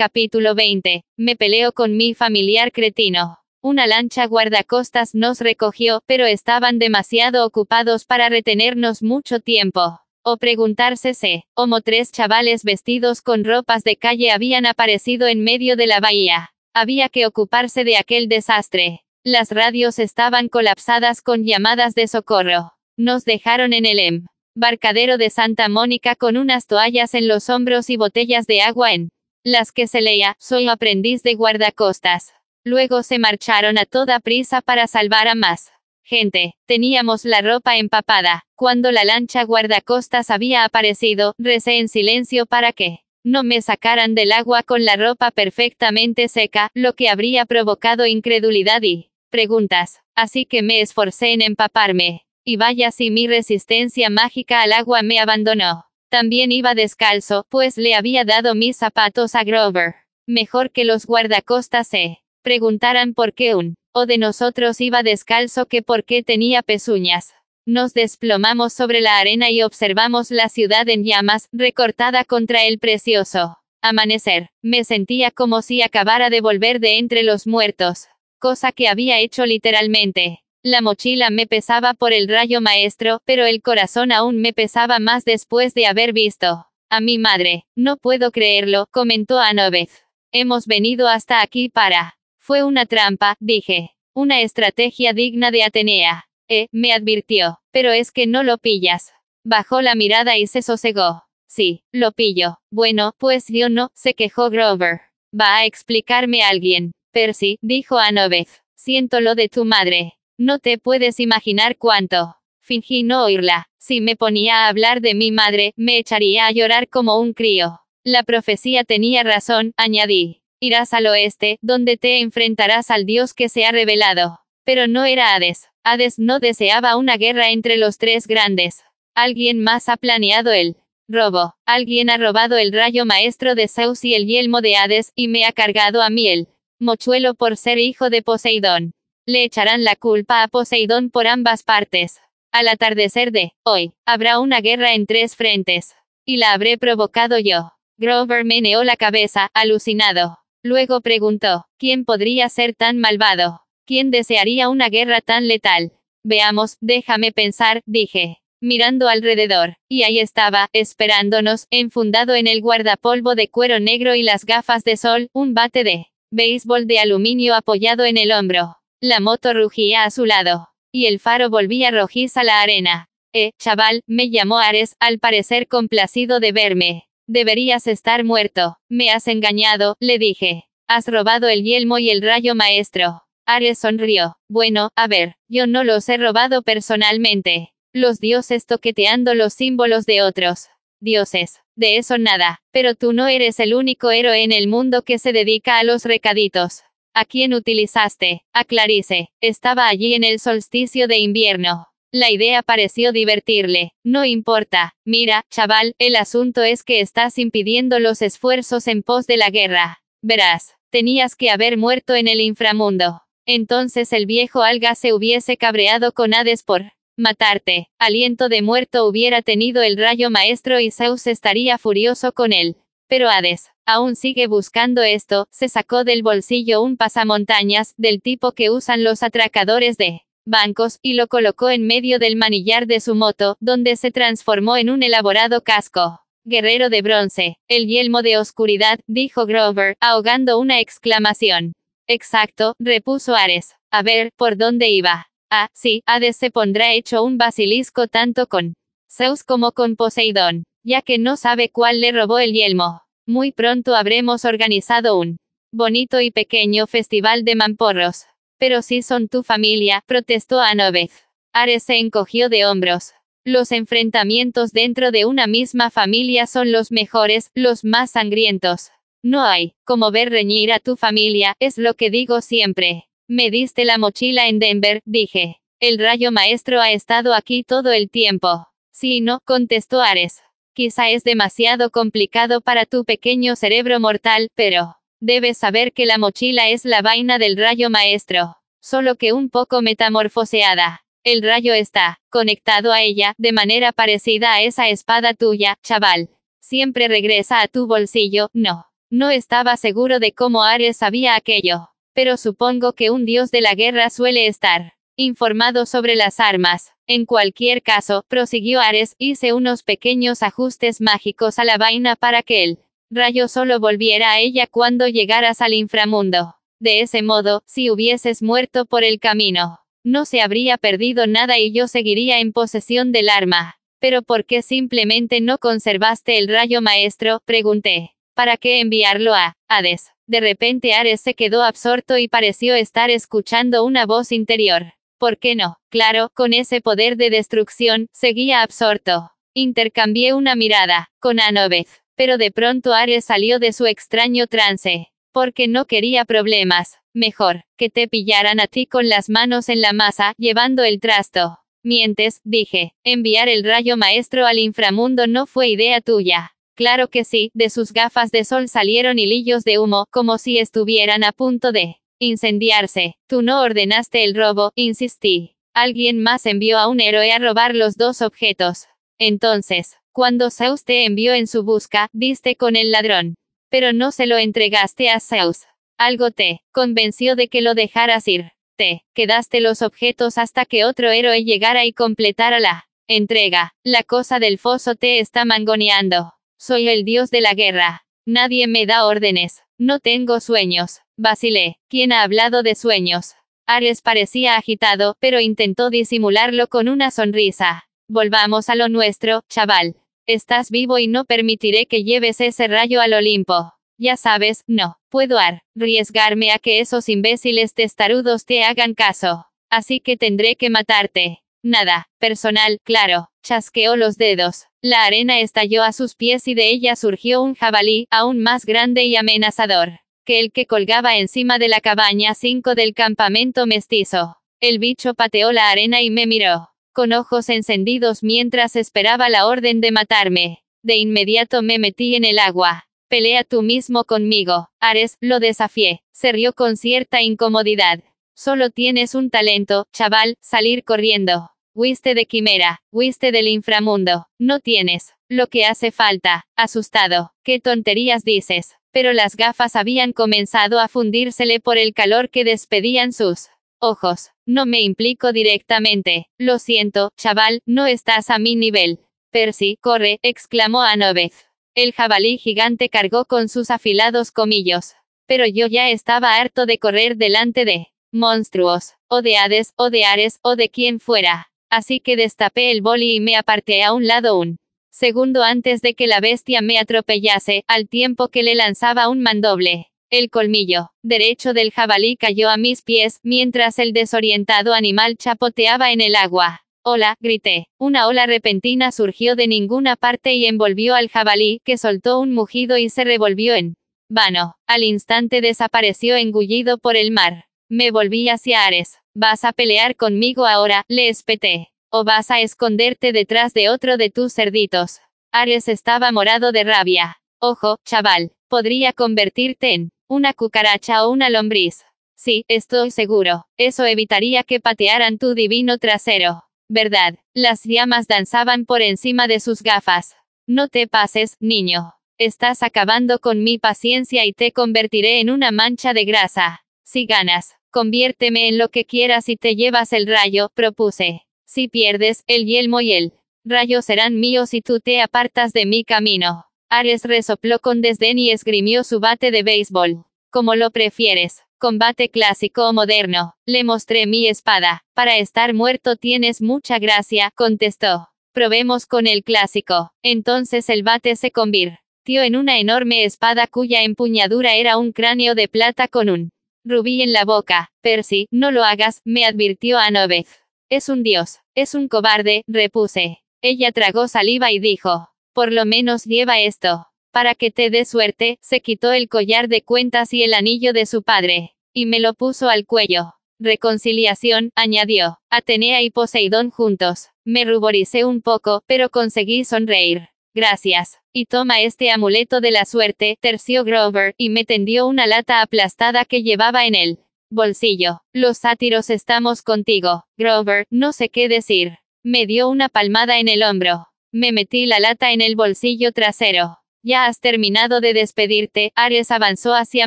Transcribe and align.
Capítulo 0.00 0.54
20. 0.54 1.04
Me 1.18 1.36
peleo 1.36 1.72
con 1.72 1.98
mi 1.98 2.14
familiar 2.14 2.72
cretino. 2.72 3.36
Una 3.60 3.86
lancha 3.86 4.24
guardacostas 4.24 5.14
nos 5.14 5.42
recogió, 5.42 6.02
pero 6.06 6.24
estaban 6.24 6.78
demasiado 6.78 7.44
ocupados 7.44 8.06
para 8.06 8.30
retenernos 8.30 9.02
mucho 9.02 9.40
tiempo. 9.40 10.00
O 10.22 10.38
preguntarse 10.38 11.12
si, 11.12 11.42
como 11.52 11.82
tres 11.82 12.12
chavales 12.12 12.64
vestidos 12.64 13.20
con 13.20 13.44
ropas 13.44 13.84
de 13.84 13.96
calle 13.96 14.30
habían 14.30 14.64
aparecido 14.64 15.26
en 15.26 15.44
medio 15.44 15.76
de 15.76 15.86
la 15.86 16.00
bahía. 16.00 16.54
Había 16.72 17.10
que 17.10 17.26
ocuparse 17.26 17.84
de 17.84 17.98
aquel 17.98 18.26
desastre. 18.26 19.02
Las 19.22 19.50
radios 19.50 19.98
estaban 19.98 20.48
colapsadas 20.48 21.20
con 21.20 21.44
llamadas 21.44 21.94
de 21.94 22.08
socorro. 22.08 22.72
Nos 22.96 23.26
dejaron 23.26 23.74
en 23.74 23.84
el 23.84 23.98
em 23.98 24.26
barcadero 24.54 25.18
de 25.18 25.28
Santa 25.28 25.68
Mónica 25.68 26.16
con 26.16 26.38
unas 26.38 26.66
toallas 26.66 27.12
en 27.12 27.28
los 27.28 27.50
hombros 27.50 27.90
y 27.90 27.98
botellas 27.98 28.46
de 28.46 28.62
agua 28.62 28.94
en 28.94 29.10
las 29.44 29.72
que 29.72 29.86
se 29.86 30.00
leía, 30.00 30.36
soy 30.38 30.68
aprendiz 30.68 31.22
de 31.22 31.34
guardacostas. 31.34 32.34
Luego 32.64 33.02
se 33.02 33.18
marcharon 33.18 33.78
a 33.78 33.86
toda 33.86 34.20
prisa 34.20 34.60
para 34.60 34.86
salvar 34.86 35.28
a 35.28 35.34
más 35.34 35.72
gente. 36.10 36.56
Teníamos 36.66 37.24
la 37.24 37.40
ropa 37.40 37.76
empapada. 37.76 38.44
Cuando 38.56 38.90
la 38.90 39.04
lancha 39.04 39.44
guardacostas 39.44 40.30
había 40.30 40.64
aparecido, 40.64 41.34
recé 41.38 41.78
en 41.78 41.88
silencio 41.88 42.46
para 42.46 42.72
que 42.72 43.04
no 43.22 43.44
me 43.44 43.62
sacaran 43.62 44.14
del 44.14 44.32
agua 44.32 44.62
con 44.64 44.84
la 44.84 44.96
ropa 44.96 45.30
perfectamente 45.30 46.26
seca, 46.28 46.70
lo 46.74 46.94
que 46.94 47.08
habría 47.08 47.46
provocado 47.46 48.06
incredulidad 48.06 48.82
y 48.82 49.10
preguntas. 49.30 50.00
Así 50.16 50.46
que 50.46 50.62
me 50.62 50.80
esforcé 50.80 51.32
en 51.32 51.42
empaparme. 51.42 52.26
Y 52.44 52.56
vaya 52.56 52.90
si 52.90 53.10
mi 53.10 53.28
resistencia 53.28 54.10
mágica 54.10 54.62
al 54.62 54.72
agua 54.72 55.02
me 55.02 55.20
abandonó. 55.20 55.89
También 56.10 56.50
iba 56.50 56.74
descalzo, 56.74 57.46
pues 57.48 57.76
le 57.76 57.94
había 57.94 58.24
dado 58.24 58.56
mis 58.56 58.76
zapatos 58.76 59.36
a 59.36 59.44
Grover. 59.44 59.94
Mejor 60.26 60.72
que 60.72 60.84
los 60.84 61.06
guardacostas 61.06 61.86
se 61.88 62.18
preguntaran 62.42 63.14
por 63.14 63.32
qué 63.32 63.54
un 63.54 63.76
o 63.92 64.06
de 64.06 64.18
nosotros 64.18 64.80
iba 64.80 65.02
descalzo 65.02 65.66
que 65.66 65.82
por 65.82 66.04
qué 66.04 66.22
tenía 66.22 66.62
pezuñas. 66.62 67.34
Nos 67.64 67.94
desplomamos 67.94 68.72
sobre 68.72 69.00
la 69.00 69.18
arena 69.18 69.50
y 69.50 69.62
observamos 69.62 70.30
la 70.30 70.48
ciudad 70.48 70.88
en 70.88 71.04
llamas, 71.04 71.48
recortada 71.52 72.24
contra 72.24 72.64
el 72.64 72.78
precioso 72.78 73.58
amanecer. 73.82 74.50
Me 74.62 74.84
sentía 74.84 75.30
como 75.30 75.62
si 75.62 75.82
acabara 75.82 76.28
de 76.28 76.40
volver 76.40 76.80
de 76.80 76.98
entre 76.98 77.22
los 77.22 77.46
muertos, 77.46 78.08
cosa 78.38 78.72
que 78.72 78.88
había 78.88 79.18
hecho 79.20 79.46
literalmente. 79.46 80.42
La 80.62 80.82
mochila 80.82 81.30
me 81.30 81.46
pesaba 81.46 81.94
por 81.94 82.12
el 82.12 82.28
rayo 82.28 82.60
maestro, 82.60 83.22
pero 83.24 83.46
el 83.46 83.62
corazón 83.62 84.12
aún 84.12 84.42
me 84.42 84.52
pesaba 84.52 84.98
más 84.98 85.24
después 85.24 85.72
de 85.72 85.86
haber 85.86 86.12
visto 86.12 86.66
a 86.90 87.00
mi 87.00 87.18
madre. 87.18 87.64
No 87.76 87.96
puedo 87.96 88.30
creerlo, 88.30 88.86
comentó 88.90 89.38
Anobeth. 89.38 89.90
Hemos 90.32 90.66
venido 90.66 91.08
hasta 91.08 91.40
aquí 91.40 91.70
para. 91.70 92.18
Fue 92.38 92.62
una 92.62 92.84
trampa, 92.84 93.36
dije. 93.40 93.92
Una 94.12 94.42
estrategia 94.42 95.12
digna 95.12 95.50
de 95.50 95.62
Atenea. 95.62 96.28
Eh, 96.48 96.66
me 96.72 96.92
advirtió. 96.92 97.60
Pero 97.70 97.92
es 97.92 98.10
que 98.10 98.26
no 98.26 98.42
lo 98.42 98.58
pillas. 98.58 99.14
Bajó 99.44 99.80
la 99.80 99.94
mirada 99.94 100.36
y 100.36 100.46
se 100.46 100.62
sosegó. 100.62 101.24
Sí, 101.48 101.84
lo 101.92 102.12
pillo. 102.12 102.58
Bueno, 102.70 103.14
pues 103.18 103.46
yo 103.48 103.68
no, 103.68 103.90
se 103.94 104.14
quejó 104.14 104.50
Grover. 104.50 105.00
Va 105.32 105.58
a 105.58 105.64
explicarme 105.64 106.42
alguien. 106.42 106.92
Percy, 107.12 107.58
dijo 107.62 107.98
Anobeth. 107.98 108.48
Siento 108.76 109.20
lo 109.20 109.34
de 109.34 109.48
tu 109.48 109.64
madre. 109.64 110.19
No 110.42 110.58
te 110.58 110.78
puedes 110.78 111.20
imaginar 111.20 111.76
cuánto. 111.76 112.36
Fingí 112.62 113.02
no 113.02 113.24
oírla. 113.24 113.68
Si 113.76 114.00
me 114.00 114.16
ponía 114.16 114.64
a 114.64 114.68
hablar 114.68 115.02
de 115.02 115.14
mi 115.14 115.30
madre, 115.32 115.74
me 115.76 115.98
echaría 115.98 116.46
a 116.46 116.50
llorar 116.50 116.88
como 116.88 117.20
un 117.20 117.34
crío. 117.34 117.80
La 118.04 118.22
profecía 118.22 118.84
tenía 118.84 119.22
razón, 119.22 119.74
añadí. 119.76 120.40
Irás 120.58 120.94
al 120.94 121.08
oeste, 121.08 121.58
donde 121.60 121.98
te 121.98 122.20
enfrentarás 122.20 122.90
al 122.90 123.04
dios 123.04 123.34
que 123.34 123.50
se 123.50 123.66
ha 123.66 123.70
revelado. 123.70 124.40
Pero 124.64 124.86
no 124.86 125.04
era 125.04 125.34
Hades. 125.34 125.68
Hades 125.84 126.18
no 126.18 126.40
deseaba 126.40 126.96
una 126.96 127.18
guerra 127.18 127.50
entre 127.50 127.76
los 127.76 127.98
tres 127.98 128.26
grandes. 128.26 128.82
Alguien 129.14 129.60
más 129.60 129.90
ha 129.90 129.98
planeado 129.98 130.52
el 130.52 130.78
robo. 131.06 131.52
Alguien 131.66 132.08
ha 132.08 132.16
robado 132.16 132.56
el 132.56 132.72
rayo 132.72 133.04
maestro 133.04 133.54
de 133.54 133.68
Zeus 133.68 134.06
y 134.06 134.14
el 134.14 134.24
yelmo 134.24 134.62
de 134.62 134.76
Hades, 134.76 135.12
y 135.14 135.28
me 135.28 135.44
ha 135.44 135.52
cargado 135.52 136.00
a 136.00 136.08
mí 136.08 136.28
el 136.28 136.48
mochuelo 136.78 137.34
por 137.34 137.58
ser 137.58 137.76
hijo 137.76 138.08
de 138.08 138.22
Poseidón. 138.22 138.94
Le 139.32 139.44
echarán 139.44 139.84
la 139.84 139.94
culpa 139.94 140.42
a 140.42 140.48
Poseidón 140.48 141.08
por 141.08 141.28
ambas 141.28 141.62
partes. 141.62 142.20
Al 142.50 142.66
atardecer 142.66 143.30
de 143.30 143.52
hoy, 143.62 143.92
habrá 144.04 144.40
una 144.40 144.60
guerra 144.60 144.94
en 144.94 145.06
tres 145.06 145.36
frentes. 145.36 145.94
Y 146.26 146.38
la 146.38 146.52
habré 146.52 146.78
provocado 146.78 147.38
yo. 147.38 147.74
Grover 147.96 148.44
meneó 148.44 148.82
la 148.82 148.96
cabeza, 148.96 149.48
alucinado. 149.54 150.40
Luego 150.64 151.00
preguntó, 151.00 151.66
¿quién 151.78 152.04
podría 152.04 152.48
ser 152.48 152.74
tan 152.74 152.98
malvado? 152.98 153.60
¿Quién 153.86 154.10
desearía 154.10 154.68
una 154.68 154.88
guerra 154.88 155.20
tan 155.20 155.46
letal? 155.46 155.92
Veamos, 156.24 156.76
déjame 156.80 157.30
pensar, 157.30 157.82
dije, 157.86 158.38
mirando 158.60 159.08
alrededor, 159.08 159.76
y 159.88 160.02
ahí 160.02 160.18
estaba, 160.18 160.70
esperándonos, 160.72 161.68
enfundado 161.70 162.34
en 162.34 162.48
el 162.48 162.62
guardapolvo 162.62 163.36
de 163.36 163.48
cuero 163.48 163.78
negro 163.78 164.16
y 164.16 164.24
las 164.24 164.44
gafas 164.44 164.82
de 164.82 164.96
sol, 164.96 165.28
un 165.32 165.54
bate 165.54 165.84
de 165.84 166.08
béisbol 166.32 166.88
de 166.88 166.98
aluminio 166.98 167.54
apoyado 167.54 168.04
en 168.04 168.16
el 168.18 168.32
hombro. 168.32 168.79
La 169.02 169.18
moto 169.18 169.54
rugía 169.54 170.04
a 170.04 170.10
su 170.10 170.26
lado. 170.26 170.68
Y 170.92 171.06
el 171.06 171.20
faro 171.20 171.48
volvía 171.48 171.90
rojiza 171.90 172.44
la 172.44 172.60
arena. 172.60 173.08
Eh, 173.32 173.52
chaval, 173.58 174.02
me 174.06 174.28
llamó 174.28 174.58
Ares, 174.58 174.96
al 175.00 175.18
parecer 175.18 175.68
complacido 175.68 176.38
de 176.38 176.52
verme. 176.52 177.08
Deberías 177.26 177.86
estar 177.86 178.24
muerto. 178.24 178.76
Me 178.90 179.10
has 179.10 179.26
engañado, 179.26 179.96
le 180.00 180.18
dije. 180.18 180.68
Has 180.86 181.06
robado 181.06 181.48
el 181.48 181.62
yelmo 181.62 181.98
y 181.98 182.10
el 182.10 182.20
rayo 182.20 182.54
maestro. 182.54 183.22
Ares 183.46 183.78
sonrió. 183.78 184.36
Bueno, 184.50 184.90
a 184.96 185.06
ver, 185.06 185.36
yo 185.48 185.66
no 185.66 185.82
los 185.82 186.06
he 186.10 186.18
robado 186.18 186.60
personalmente. 186.60 187.72
Los 187.94 188.18
dioses 188.18 188.66
toqueteando 188.66 189.34
los 189.34 189.54
símbolos 189.54 190.04
de 190.04 190.20
otros. 190.20 190.68
Dioses. 191.00 191.60
De 191.74 191.96
eso 191.96 192.18
nada. 192.18 192.60
Pero 192.70 192.94
tú 192.94 193.14
no 193.14 193.28
eres 193.28 193.60
el 193.60 193.72
único 193.72 194.10
héroe 194.10 194.42
en 194.42 194.52
el 194.52 194.68
mundo 194.68 195.02
que 195.02 195.18
se 195.18 195.32
dedica 195.32 195.78
a 195.78 195.84
los 195.84 196.04
recaditos. 196.04 196.82
¿A 197.12 197.24
quién 197.24 197.54
utilizaste? 197.54 198.44
A 198.52 198.64
Clarice. 198.64 199.30
Estaba 199.40 199.88
allí 199.88 200.14
en 200.14 200.22
el 200.22 200.38
solsticio 200.38 201.08
de 201.08 201.18
invierno. 201.18 201.88
La 202.12 202.30
idea 202.30 202.62
pareció 202.62 203.10
divertirle. 203.10 203.94
No 204.04 204.24
importa. 204.24 204.94
Mira, 205.04 205.44
chaval, 205.50 205.94
el 205.98 206.14
asunto 206.14 206.62
es 206.62 206.84
que 206.84 207.00
estás 207.00 207.38
impidiendo 207.38 207.98
los 207.98 208.22
esfuerzos 208.22 208.86
en 208.86 209.02
pos 209.02 209.26
de 209.26 209.38
la 209.38 209.50
guerra. 209.50 210.02
Verás, 210.22 210.76
tenías 210.90 211.34
que 211.34 211.50
haber 211.50 211.76
muerto 211.76 212.14
en 212.14 212.28
el 212.28 212.40
inframundo. 212.40 213.22
Entonces 213.44 214.12
el 214.12 214.26
viejo 214.26 214.62
alga 214.62 214.94
se 214.94 215.12
hubiese 215.12 215.56
cabreado 215.56 216.12
con 216.12 216.32
Hades 216.32 216.62
por 216.62 216.92
matarte. 217.16 217.88
Aliento 217.98 218.48
de 218.48 218.62
muerto 218.62 219.08
hubiera 219.08 219.42
tenido 219.42 219.82
el 219.82 219.96
rayo 219.96 220.30
maestro 220.30 220.78
y 220.78 220.92
Zeus 220.92 221.26
estaría 221.26 221.76
furioso 221.76 222.32
con 222.32 222.52
él. 222.52 222.76
Pero 223.08 223.28
Hades, 223.28 223.70
aún 223.92 224.16
sigue 224.16 224.46
buscando 224.46 225.02
esto, 225.02 225.46
se 225.50 225.68
sacó 225.68 226.04
del 226.04 226.22
bolsillo 226.22 226.82
un 226.82 226.96
pasamontañas, 226.96 227.94
del 227.96 228.20
tipo 228.22 228.52
que 228.52 228.70
usan 228.70 229.04
los 229.04 229.22
atracadores 229.22 229.96
de 229.96 230.22
bancos, 230.46 230.98
y 231.02 231.14
lo 231.14 231.28
colocó 231.28 231.70
en 231.70 231.86
medio 231.86 232.18
del 232.18 232.36
manillar 232.36 232.86
de 232.86 233.00
su 233.00 233.14
moto, 233.14 233.56
donde 233.60 233.96
se 233.96 234.10
transformó 234.10 234.76
en 234.76 234.90
un 234.90 235.02
elaborado 235.02 235.62
casco. 235.62 236.20
Guerrero 236.44 236.88
de 236.88 237.02
bronce, 237.02 237.58
el 237.68 237.86
yelmo 237.86 238.22
de 238.22 238.38
oscuridad, 238.38 239.00
dijo 239.06 239.46
Grover, 239.46 239.96
ahogando 240.00 240.58
una 240.58 240.80
exclamación. 240.80 241.74
Exacto, 242.06 242.74
repuso 242.78 243.34
Ares. 243.34 243.76
A 243.90 244.02
ver, 244.02 244.32
¿por 244.36 244.56
dónde 244.56 244.88
iba? 244.88 245.28
Ah, 245.50 245.68
sí, 245.74 246.02
Hades 246.06 246.36
se 246.36 246.50
pondrá 246.50 246.92
hecho 246.92 247.22
un 247.22 247.38
basilisco 247.38 248.08
tanto 248.08 248.46
con 248.46 248.74
Zeus 249.08 249.44
como 249.44 249.72
con 249.72 249.96
Poseidón 249.96 250.64
ya 250.82 251.02
que 251.02 251.18
no 251.18 251.36
sabe 251.36 251.70
cuál 251.70 252.00
le 252.00 252.12
robó 252.12 252.38
el 252.38 252.52
yelmo. 252.52 253.02
Muy 253.26 253.52
pronto 253.52 253.94
habremos 253.94 254.44
organizado 254.44 255.18
un 255.18 255.36
bonito 255.72 256.20
y 256.20 256.30
pequeño 256.30 256.86
festival 256.86 257.44
de 257.44 257.54
mamporros. 257.54 258.26
Pero 258.58 258.82
si 258.82 259.02
son 259.02 259.28
tu 259.28 259.42
familia, 259.42 260.02
protestó 260.06 260.60
Anobeth. 260.60 261.12
Ares 261.52 261.84
se 261.84 261.98
encogió 261.98 262.48
de 262.48 262.66
hombros. 262.66 263.12
Los 263.44 263.72
enfrentamientos 263.72 264.72
dentro 264.72 265.10
de 265.12 265.24
una 265.24 265.46
misma 265.46 265.90
familia 265.90 266.46
son 266.46 266.72
los 266.72 266.92
mejores, 266.92 267.50
los 267.54 267.84
más 267.84 268.10
sangrientos. 268.10 268.90
No 269.22 269.44
hay, 269.44 269.74
como 269.84 270.10
ver 270.10 270.30
reñir 270.30 270.72
a 270.72 270.78
tu 270.78 270.96
familia, 270.96 271.54
es 271.58 271.78
lo 271.78 271.94
que 271.94 272.10
digo 272.10 272.40
siempre. 272.40 273.08
Me 273.28 273.50
diste 273.50 273.84
la 273.84 273.96
mochila 273.96 274.48
en 274.48 274.58
Denver, 274.58 275.00
dije. 275.04 275.60
El 275.78 275.98
rayo 275.98 276.30
maestro 276.30 276.80
ha 276.80 276.90
estado 276.90 277.32
aquí 277.32 277.64
todo 277.64 277.92
el 277.92 278.10
tiempo. 278.10 278.66
Sí, 278.92 279.20
no, 279.20 279.40
contestó 279.44 280.02
Ares. 280.02 280.42
Quizá 280.72 281.10
es 281.10 281.24
demasiado 281.24 281.90
complicado 281.90 282.60
para 282.60 282.86
tu 282.86 283.04
pequeño 283.04 283.56
cerebro 283.56 283.98
mortal, 283.98 284.50
pero 284.54 284.96
debes 285.18 285.58
saber 285.58 285.92
que 285.92 286.06
la 286.06 286.16
mochila 286.16 286.68
es 286.68 286.84
la 286.84 287.02
vaina 287.02 287.38
del 287.38 287.56
rayo 287.56 287.90
maestro, 287.90 288.56
solo 288.80 289.16
que 289.16 289.32
un 289.32 289.50
poco 289.50 289.82
metamorfoseada. 289.82 291.04
El 291.22 291.42
rayo 291.42 291.74
está 291.74 292.20
conectado 292.30 292.92
a 292.92 293.02
ella, 293.02 293.34
de 293.36 293.52
manera 293.52 293.92
parecida 293.92 294.54
a 294.54 294.62
esa 294.62 294.88
espada 294.88 295.34
tuya, 295.34 295.76
chaval. 295.82 296.30
Siempre 296.60 297.08
regresa 297.08 297.60
a 297.60 297.68
tu 297.68 297.86
bolsillo, 297.86 298.48
no. 298.52 298.86
No 299.10 299.30
estaba 299.30 299.76
seguro 299.76 300.20
de 300.20 300.32
cómo 300.32 300.62
Ares 300.62 300.98
sabía 300.98 301.34
aquello. 301.34 301.88
Pero 302.14 302.36
supongo 302.36 302.92
que 302.92 303.10
un 303.10 303.26
dios 303.26 303.50
de 303.50 303.60
la 303.60 303.74
guerra 303.74 304.08
suele 304.08 304.46
estar 304.46 304.94
informado 305.16 305.84
sobre 305.84 306.14
las 306.14 306.40
armas. 306.40 306.92
En 307.12 307.26
cualquier 307.26 307.82
caso, 307.82 308.24
prosiguió 308.28 308.80
Ares, 308.80 309.16
hice 309.18 309.52
unos 309.52 309.82
pequeños 309.82 310.44
ajustes 310.44 311.00
mágicos 311.00 311.58
a 311.58 311.64
la 311.64 311.76
vaina 311.76 312.14
para 312.14 312.44
que 312.44 312.62
el 312.62 312.78
rayo 313.10 313.48
solo 313.48 313.80
volviera 313.80 314.30
a 314.30 314.38
ella 314.38 314.68
cuando 314.68 315.08
llegaras 315.08 315.60
al 315.60 315.74
inframundo. 315.74 316.54
De 316.78 317.00
ese 317.00 317.22
modo, 317.22 317.64
si 317.66 317.90
hubieses 317.90 318.42
muerto 318.42 318.86
por 318.86 319.02
el 319.02 319.18
camino, 319.18 319.80
no 320.04 320.24
se 320.24 320.40
habría 320.40 320.78
perdido 320.78 321.26
nada 321.26 321.58
y 321.58 321.72
yo 321.72 321.88
seguiría 321.88 322.38
en 322.38 322.52
posesión 322.52 323.10
del 323.10 323.28
arma. 323.28 323.80
Pero 323.98 324.22
¿por 324.22 324.44
qué 324.44 324.62
simplemente 324.62 325.40
no 325.40 325.58
conservaste 325.58 326.38
el 326.38 326.46
rayo 326.46 326.80
maestro? 326.80 327.42
pregunté. 327.44 328.14
¿Para 328.34 328.56
qué 328.56 328.78
enviarlo 328.78 329.34
a 329.34 329.56
Hades? 329.66 330.12
De 330.28 330.38
repente 330.38 330.94
Ares 330.94 331.20
se 331.20 331.34
quedó 331.34 331.64
absorto 331.64 332.18
y 332.18 332.28
pareció 332.28 332.76
estar 332.76 333.10
escuchando 333.10 333.82
una 333.82 334.06
voz 334.06 334.30
interior. 334.30 334.92
¿Por 335.20 335.36
qué 335.36 335.54
no? 335.54 335.76
Claro, 335.90 336.30
con 336.32 336.54
ese 336.54 336.80
poder 336.80 337.18
de 337.18 337.28
destrucción, 337.28 338.08
seguía 338.10 338.62
absorto. 338.62 339.32
Intercambié 339.52 340.32
una 340.32 340.54
mirada 340.54 341.10
con 341.18 341.40
Anobeth, 341.40 341.90
pero 342.14 342.38
de 342.38 342.50
pronto 342.50 342.94
Ares 342.94 343.26
salió 343.26 343.58
de 343.58 343.74
su 343.74 343.84
extraño 343.84 344.46
trance. 344.46 345.08
Porque 345.30 345.68
no 345.68 345.84
quería 345.84 346.24
problemas. 346.24 347.00
Mejor, 347.12 347.64
que 347.76 347.90
te 347.90 348.08
pillaran 348.08 348.60
a 348.60 348.66
ti 348.66 348.86
con 348.86 349.10
las 349.10 349.28
manos 349.28 349.68
en 349.68 349.82
la 349.82 349.92
masa, 349.92 350.32
llevando 350.38 350.84
el 350.84 351.00
trasto. 351.00 351.58
Mientes, 351.82 352.40
dije, 352.42 352.94
enviar 353.04 353.50
el 353.50 353.62
rayo 353.62 353.98
maestro 353.98 354.46
al 354.46 354.58
inframundo 354.58 355.26
no 355.26 355.44
fue 355.46 355.68
idea 355.68 356.00
tuya. 356.00 356.52
Claro 356.74 357.08
que 357.08 357.24
sí, 357.24 357.50
de 357.52 357.68
sus 357.68 357.92
gafas 357.92 358.30
de 358.30 358.44
sol 358.44 358.70
salieron 358.70 359.18
hilillos 359.18 359.64
de 359.64 359.78
humo, 359.78 360.06
como 360.10 360.38
si 360.38 360.56
estuvieran 360.56 361.24
a 361.24 361.32
punto 361.32 361.72
de 361.72 361.99
Incendiarse. 362.22 363.16
Tú 363.26 363.40
no 363.40 363.62
ordenaste 363.62 364.24
el 364.24 364.34
robo, 364.34 364.72
insistí. 364.74 365.56
Alguien 365.72 366.22
más 366.22 366.44
envió 366.44 366.76
a 366.76 366.86
un 366.86 367.00
héroe 367.00 367.32
a 367.32 367.38
robar 367.38 367.74
los 367.74 367.96
dos 367.96 368.20
objetos. 368.20 368.88
Entonces, 369.18 369.96
cuando 370.12 370.50
Zeus 370.50 370.84
te 370.84 371.06
envió 371.06 371.32
en 371.32 371.46
su 371.46 371.62
busca, 371.62 372.08
diste 372.12 372.56
con 372.56 372.76
el 372.76 372.90
ladrón. 372.90 373.36
Pero 373.70 373.94
no 373.94 374.12
se 374.12 374.26
lo 374.26 374.36
entregaste 374.36 375.08
a 375.08 375.18
Zeus. 375.18 375.64
Algo 375.96 376.30
te 376.30 376.60
convenció 376.72 377.36
de 377.36 377.48
que 377.48 377.62
lo 377.62 377.72
dejaras 377.74 378.28
ir. 378.28 378.52
Te 378.76 379.02
quedaste 379.14 379.62
los 379.62 379.80
objetos 379.80 380.36
hasta 380.36 380.66
que 380.66 380.84
otro 380.84 381.10
héroe 381.10 381.42
llegara 381.42 381.86
y 381.86 381.94
completara 381.94 382.60
la 382.60 382.86
entrega. 383.08 383.72
La 383.82 384.02
cosa 384.02 384.38
del 384.38 384.58
foso 384.58 384.94
te 384.94 385.20
está 385.20 385.46
mangoneando. 385.46 386.34
Soy 386.58 386.90
el 386.90 387.06
dios 387.06 387.30
de 387.30 387.40
la 387.40 387.54
guerra. 387.54 388.04
Nadie 388.26 388.66
me 388.66 388.84
da 388.84 389.06
órdenes. 389.06 389.62
No 389.78 390.00
tengo 390.00 390.40
sueños. 390.40 391.00
Vacilé. 391.22 391.76
¿Quién 391.90 392.14
ha 392.14 392.22
hablado 392.22 392.62
de 392.62 392.74
sueños? 392.74 393.34
Ares 393.66 394.00
parecía 394.00 394.56
agitado, 394.56 395.18
pero 395.20 395.38
intentó 395.38 395.90
disimularlo 395.90 396.68
con 396.68 396.88
una 396.88 397.10
sonrisa. 397.10 397.90
Volvamos 398.08 398.70
a 398.70 398.74
lo 398.74 398.88
nuestro, 398.88 399.42
chaval. 399.50 399.96
Estás 400.26 400.70
vivo 400.70 400.98
y 400.98 401.08
no 401.08 401.26
permitiré 401.26 401.84
que 401.84 402.04
lleves 402.04 402.40
ese 402.40 402.68
rayo 402.68 403.02
al 403.02 403.12
Olimpo. 403.12 403.74
Ya 403.98 404.16
sabes, 404.16 404.64
no, 404.66 404.96
puedo 405.10 405.38
arriesgarme 405.38 406.52
a 406.52 406.58
que 406.58 406.80
esos 406.80 407.06
imbéciles 407.10 407.74
testarudos 407.74 408.46
te 408.46 408.64
hagan 408.64 408.94
caso. 408.94 409.44
Así 409.68 410.00
que 410.00 410.16
tendré 410.16 410.56
que 410.56 410.70
matarte. 410.70 411.42
Nada, 411.62 412.08
personal, 412.18 412.78
claro. 412.82 413.28
Chasqueó 413.42 413.96
los 413.96 414.16
dedos. 414.16 414.68
La 414.80 415.04
arena 415.04 415.40
estalló 415.40 415.82
a 415.82 415.92
sus 415.92 416.14
pies 416.14 416.48
y 416.48 416.54
de 416.54 416.70
ella 416.70 416.96
surgió 416.96 417.42
un 417.42 417.56
jabalí, 417.56 418.06
aún 418.10 418.42
más 418.42 418.64
grande 418.64 419.04
y 419.04 419.16
amenazador 419.16 420.00
que 420.30 420.38
el 420.38 420.52
que 420.52 420.66
colgaba 420.66 421.16
encima 421.18 421.58
de 421.58 421.66
la 421.66 421.80
cabaña 421.80 422.34
5 422.34 422.76
del 422.76 422.94
campamento 422.94 423.66
mestizo. 423.66 424.36
El 424.60 424.78
bicho 424.78 425.14
pateó 425.14 425.50
la 425.50 425.70
arena 425.70 426.02
y 426.02 426.10
me 426.10 426.28
miró, 426.28 426.68
con 426.92 427.12
ojos 427.12 427.48
encendidos 427.48 428.22
mientras 428.22 428.76
esperaba 428.76 429.28
la 429.28 429.48
orden 429.48 429.80
de 429.80 429.90
matarme. 429.90 430.62
De 430.84 430.94
inmediato 430.94 431.62
me 431.62 431.80
metí 431.80 432.14
en 432.14 432.24
el 432.24 432.38
agua. 432.38 432.86
Pelea 433.08 433.42
tú 433.42 433.62
mismo 433.62 434.04
conmigo, 434.04 434.68
Ares, 434.78 435.16
lo 435.20 435.40
desafié. 435.40 436.04
Se 436.12 436.30
rió 436.30 436.52
con 436.52 436.76
cierta 436.76 437.22
incomodidad. 437.22 437.98
Solo 438.36 438.70
tienes 438.70 439.16
un 439.16 439.30
talento, 439.30 439.88
chaval, 439.92 440.36
salir 440.40 440.84
corriendo. 440.84 441.50
Huiste 441.74 442.14
de 442.14 442.26
quimera, 442.26 442.82
huiste 442.92 443.32
del 443.32 443.48
inframundo. 443.48 444.28
No 444.38 444.60
tienes 444.60 445.12
lo 445.28 445.48
que 445.48 445.64
hace 445.64 445.90
falta. 445.90 446.46
Asustado. 446.54 447.32
¿Qué 447.42 447.58
tonterías 447.58 448.22
dices? 448.22 448.76
Pero 448.92 449.12
las 449.12 449.36
gafas 449.36 449.76
habían 449.76 450.12
comenzado 450.12 450.80
a 450.80 450.88
fundírsele 450.88 451.60
por 451.60 451.78
el 451.78 451.94
calor 451.94 452.30
que 452.30 452.44
despedían 452.44 453.12
sus 453.12 453.48
ojos. 453.78 454.30
No 454.46 454.66
me 454.66 454.80
implico 454.80 455.32
directamente. 455.32 456.28
Lo 456.38 456.58
siento, 456.58 457.10
chaval, 457.16 457.62
no 457.66 457.86
estás 457.86 458.30
a 458.30 458.38
mi 458.38 458.56
nivel. 458.56 459.00
Percy, 459.30 459.78
corre, 459.80 460.18
exclamó 460.22 460.82
Anobeth. 460.82 461.34
El 461.74 461.92
jabalí 461.92 462.36
gigante 462.36 462.88
cargó 462.88 463.26
con 463.26 463.48
sus 463.48 463.70
afilados 463.70 464.32
comillos. 464.32 464.94
Pero 465.26 465.46
yo 465.46 465.68
ya 465.68 465.88
estaba 465.88 466.36
harto 466.36 466.66
de 466.66 466.78
correr 466.78 467.16
delante 467.16 467.64
de 467.64 467.88
monstruos, 468.12 468.94
o 469.06 469.22
de 469.22 469.36
Hades, 469.36 469.72
o 469.76 469.90
de 469.90 470.04
Ares, 470.04 470.40
o 470.42 470.56
de 470.56 470.68
quien 470.68 470.98
fuera. 470.98 471.52
Así 471.70 472.00
que 472.00 472.16
destapé 472.16 472.72
el 472.72 472.82
boli 472.82 473.14
y 473.14 473.20
me 473.20 473.36
aparté 473.36 473.84
a 473.84 473.92
un 473.92 474.08
lado 474.08 474.36
un 474.36 474.58
segundo 474.90 475.42
antes 475.42 475.82
de 475.82 475.94
que 475.94 476.06
la 476.06 476.20
bestia 476.20 476.60
me 476.60 476.78
atropellase, 476.78 477.64
al 477.66 477.88
tiempo 477.88 478.28
que 478.28 478.42
le 478.42 478.54
lanzaba 478.54 479.08
un 479.08 479.20
mandoble. 479.20 479.88
El 480.10 480.28
colmillo 480.28 480.90
derecho 481.02 481.54
del 481.54 481.70
jabalí 481.70 482.16
cayó 482.16 482.50
a 482.50 482.56
mis 482.56 482.82
pies, 482.82 483.20
mientras 483.22 483.78
el 483.78 483.92
desorientado 483.92 484.74
animal 484.74 485.16
chapoteaba 485.16 485.92
en 485.92 486.00
el 486.00 486.16
agua. 486.16 486.62
Hola, 486.82 487.16
grité. 487.20 487.68
Una 487.78 488.08
ola 488.08 488.26
repentina 488.26 488.90
surgió 488.90 489.36
de 489.36 489.46
ninguna 489.46 489.96
parte 489.96 490.34
y 490.34 490.46
envolvió 490.46 490.94
al 490.94 491.08
jabalí, 491.08 491.60
que 491.64 491.76
soltó 491.78 492.18
un 492.18 492.32
mugido 492.32 492.78
y 492.78 492.88
se 492.88 493.04
revolvió 493.04 493.54
en 493.54 493.76
vano. 494.08 494.56
Al 494.66 494.82
instante 494.82 495.40
desapareció 495.40 496.16
engullido 496.16 496.78
por 496.78 496.96
el 496.96 497.10
mar. 497.10 497.44
Me 497.68 497.90
volví 497.90 498.28
hacia 498.28 498.64
Ares. 498.64 498.98
¿Vas 499.14 499.44
a 499.44 499.52
pelear 499.52 499.94
conmigo 499.94 500.46
ahora? 500.46 500.84
Le 500.88 501.08
espeté. 501.08 501.70
¿O 501.90 502.04
vas 502.04 502.30
a 502.30 502.40
esconderte 502.40 503.12
detrás 503.12 503.52
de 503.52 503.68
otro 503.68 503.96
de 503.96 504.10
tus 504.10 504.32
cerditos? 504.32 505.00
Ares 505.32 505.68
estaba 505.68 506.12
morado 506.12 506.52
de 506.52 506.64
rabia. 506.64 507.20
Ojo, 507.40 507.78
chaval, 507.84 508.32
podría 508.48 508.92
convertirte 508.92 509.74
en 509.74 509.90
una 510.08 510.32
cucaracha 510.32 511.04
o 511.04 511.10
una 511.10 511.30
lombriz. 511.30 511.84
Sí, 512.16 512.44
estoy 512.48 512.90
seguro. 512.90 513.46
Eso 513.56 513.84
evitaría 513.84 514.44
que 514.44 514.60
patearan 514.60 515.18
tu 515.18 515.34
divino 515.34 515.78
trasero. 515.78 516.44
¿Verdad? 516.68 517.16
Las 517.34 517.64
llamas 517.64 518.06
danzaban 518.06 518.66
por 518.66 518.82
encima 518.82 519.26
de 519.26 519.40
sus 519.40 519.62
gafas. 519.62 520.16
No 520.46 520.68
te 520.68 520.86
pases, 520.86 521.36
niño. 521.40 521.94
Estás 522.18 522.62
acabando 522.62 523.18
con 523.18 523.42
mi 523.42 523.58
paciencia 523.58 524.24
y 524.26 524.32
te 524.32 524.52
convertiré 524.52 525.20
en 525.20 525.30
una 525.30 525.50
mancha 525.50 525.92
de 525.92 526.04
grasa. 526.04 526.64
Si 526.84 527.06
ganas, 527.06 527.56
Conviérteme 527.72 528.48
en 528.48 528.58
lo 528.58 528.68
que 528.68 528.84
quieras 528.84 529.28
y 529.28 529.36
te 529.36 529.54
llevas 529.54 529.92
el 529.92 530.08
rayo, 530.08 530.50
propuse. 530.52 531.24
Si 531.52 531.66
pierdes, 531.66 532.22
el 532.28 532.46
yelmo 532.46 532.80
y 532.80 532.92
el 532.92 533.12
rayo 533.44 533.82
serán 533.82 534.20
míos 534.20 534.54
y 534.54 534.60
tú 534.60 534.78
te 534.78 535.00
apartas 535.00 535.52
de 535.52 535.66
mi 535.66 535.82
camino. 535.82 536.46
Ares 536.68 537.04
resopló 537.04 537.58
con 537.58 537.80
desdén 537.80 538.20
y 538.20 538.30
esgrimió 538.30 538.84
su 538.84 539.00
bate 539.00 539.32
de 539.32 539.42
béisbol. 539.42 540.04
Como 540.30 540.54
lo 540.54 540.70
prefieres, 540.70 541.42
combate 541.58 542.08
clásico 542.08 542.68
o 542.68 542.72
moderno. 542.72 543.34
Le 543.46 543.64
mostré 543.64 544.06
mi 544.06 544.28
espada. 544.28 544.84
Para 544.94 545.18
estar 545.18 545.52
muerto 545.52 545.96
tienes 545.96 546.40
mucha 546.40 546.78
gracia, 546.78 547.32
contestó. 547.34 548.10
Probemos 548.32 548.86
con 548.86 549.08
el 549.08 549.24
clásico. 549.24 549.90
Entonces 550.04 550.68
el 550.68 550.84
bate 550.84 551.16
se 551.16 551.32
convirtió 551.32 552.22
en 552.22 552.36
una 552.36 552.60
enorme 552.60 553.02
espada 553.02 553.48
cuya 553.48 553.82
empuñadura 553.82 554.54
era 554.54 554.78
un 554.78 554.92
cráneo 554.92 555.34
de 555.34 555.48
plata 555.48 555.88
con 555.88 556.10
un 556.10 556.30
Rubí 556.62 557.00
en 557.00 557.12
la 557.12 557.24
boca. 557.24 557.72
Percy, 557.80 558.28
no 558.30 558.50
lo 558.50 558.62
hagas, 558.62 559.00
me 559.04 559.24
advirtió 559.24 559.78
Anobeth. 559.78 560.28
Es 560.70 560.88
un 560.88 561.02
dios. 561.02 561.40
Es 561.56 561.74
un 561.74 561.88
cobarde, 561.88 562.44
repuse. 562.46 563.24
Ella 563.42 563.72
tragó 563.72 564.06
saliva 564.06 564.52
y 564.52 564.60
dijo. 564.60 565.08
Por 565.32 565.50
lo 565.50 565.64
menos 565.64 566.04
lleva 566.04 566.38
esto. 566.38 566.86
Para 567.10 567.34
que 567.34 567.50
te 567.50 567.70
dé 567.70 567.84
suerte, 567.84 568.38
se 568.40 568.60
quitó 568.60 568.92
el 568.92 569.08
collar 569.08 569.48
de 569.48 569.62
cuentas 569.62 570.12
y 570.12 570.22
el 570.22 570.32
anillo 570.32 570.72
de 570.72 570.86
su 570.86 571.02
padre. 571.02 571.56
Y 571.72 571.86
me 571.86 571.98
lo 571.98 572.14
puso 572.14 572.48
al 572.48 572.66
cuello. 572.66 573.14
Reconciliación, 573.40 574.52
añadió. 574.54 575.18
Atenea 575.28 575.82
y 575.82 575.90
Poseidón 575.90 576.50
juntos. 576.50 577.08
Me 577.24 577.44
ruboricé 577.44 578.04
un 578.04 578.22
poco, 578.22 578.62
pero 578.68 578.90
conseguí 578.90 579.44
sonreír. 579.44 580.10
Gracias. 580.34 581.00
Y 581.12 581.24
toma 581.24 581.62
este 581.62 581.90
amuleto 581.90 582.40
de 582.40 582.52
la 582.52 582.64
suerte, 582.64 583.18
terció 583.20 583.64
Grover, 583.64 584.14
y 584.16 584.28
me 584.28 584.44
tendió 584.44 584.86
una 584.86 585.08
lata 585.08 585.42
aplastada 585.42 586.04
que 586.04 586.22
llevaba 586.22 586.64
en 586.66 586.76
el 586.76 586.98
bolsillo. 587.30 588.00
Los 588.12 588.38
sátiros 588.38 588.90
estamos 588.90 589.42
contigo, 589.42 590.04
Grover, 590.16 590.66
no 590.70 590.92
sé 590.92 591.08
qué 591.08 591.28
decir. 591.28 591.78
Me 592.02 592.26
dio 592.26 592.48
una 592.48 592.68
palmada 592.68 593.18
en 593.18 593.28
el 593.28 593.42
hombro. 593.42 593.86
Me 594.12 594.32
metí 594.32 594.66
la 594.66 594.80
lata 594.80 595.12
en 595.12 595.20
el 595.20 595.36
bolsillo 595.36 595.92
trasero. 595.92 596.58
Ya 596.82 597.06
has 597.06 597.20
terminado 597.20 597.80
de 597.80 597.94
despedirte, 597.94 598.72
Ares 598.74 599.10
avanzó 599.10 599.54
hacia 599.54 599.86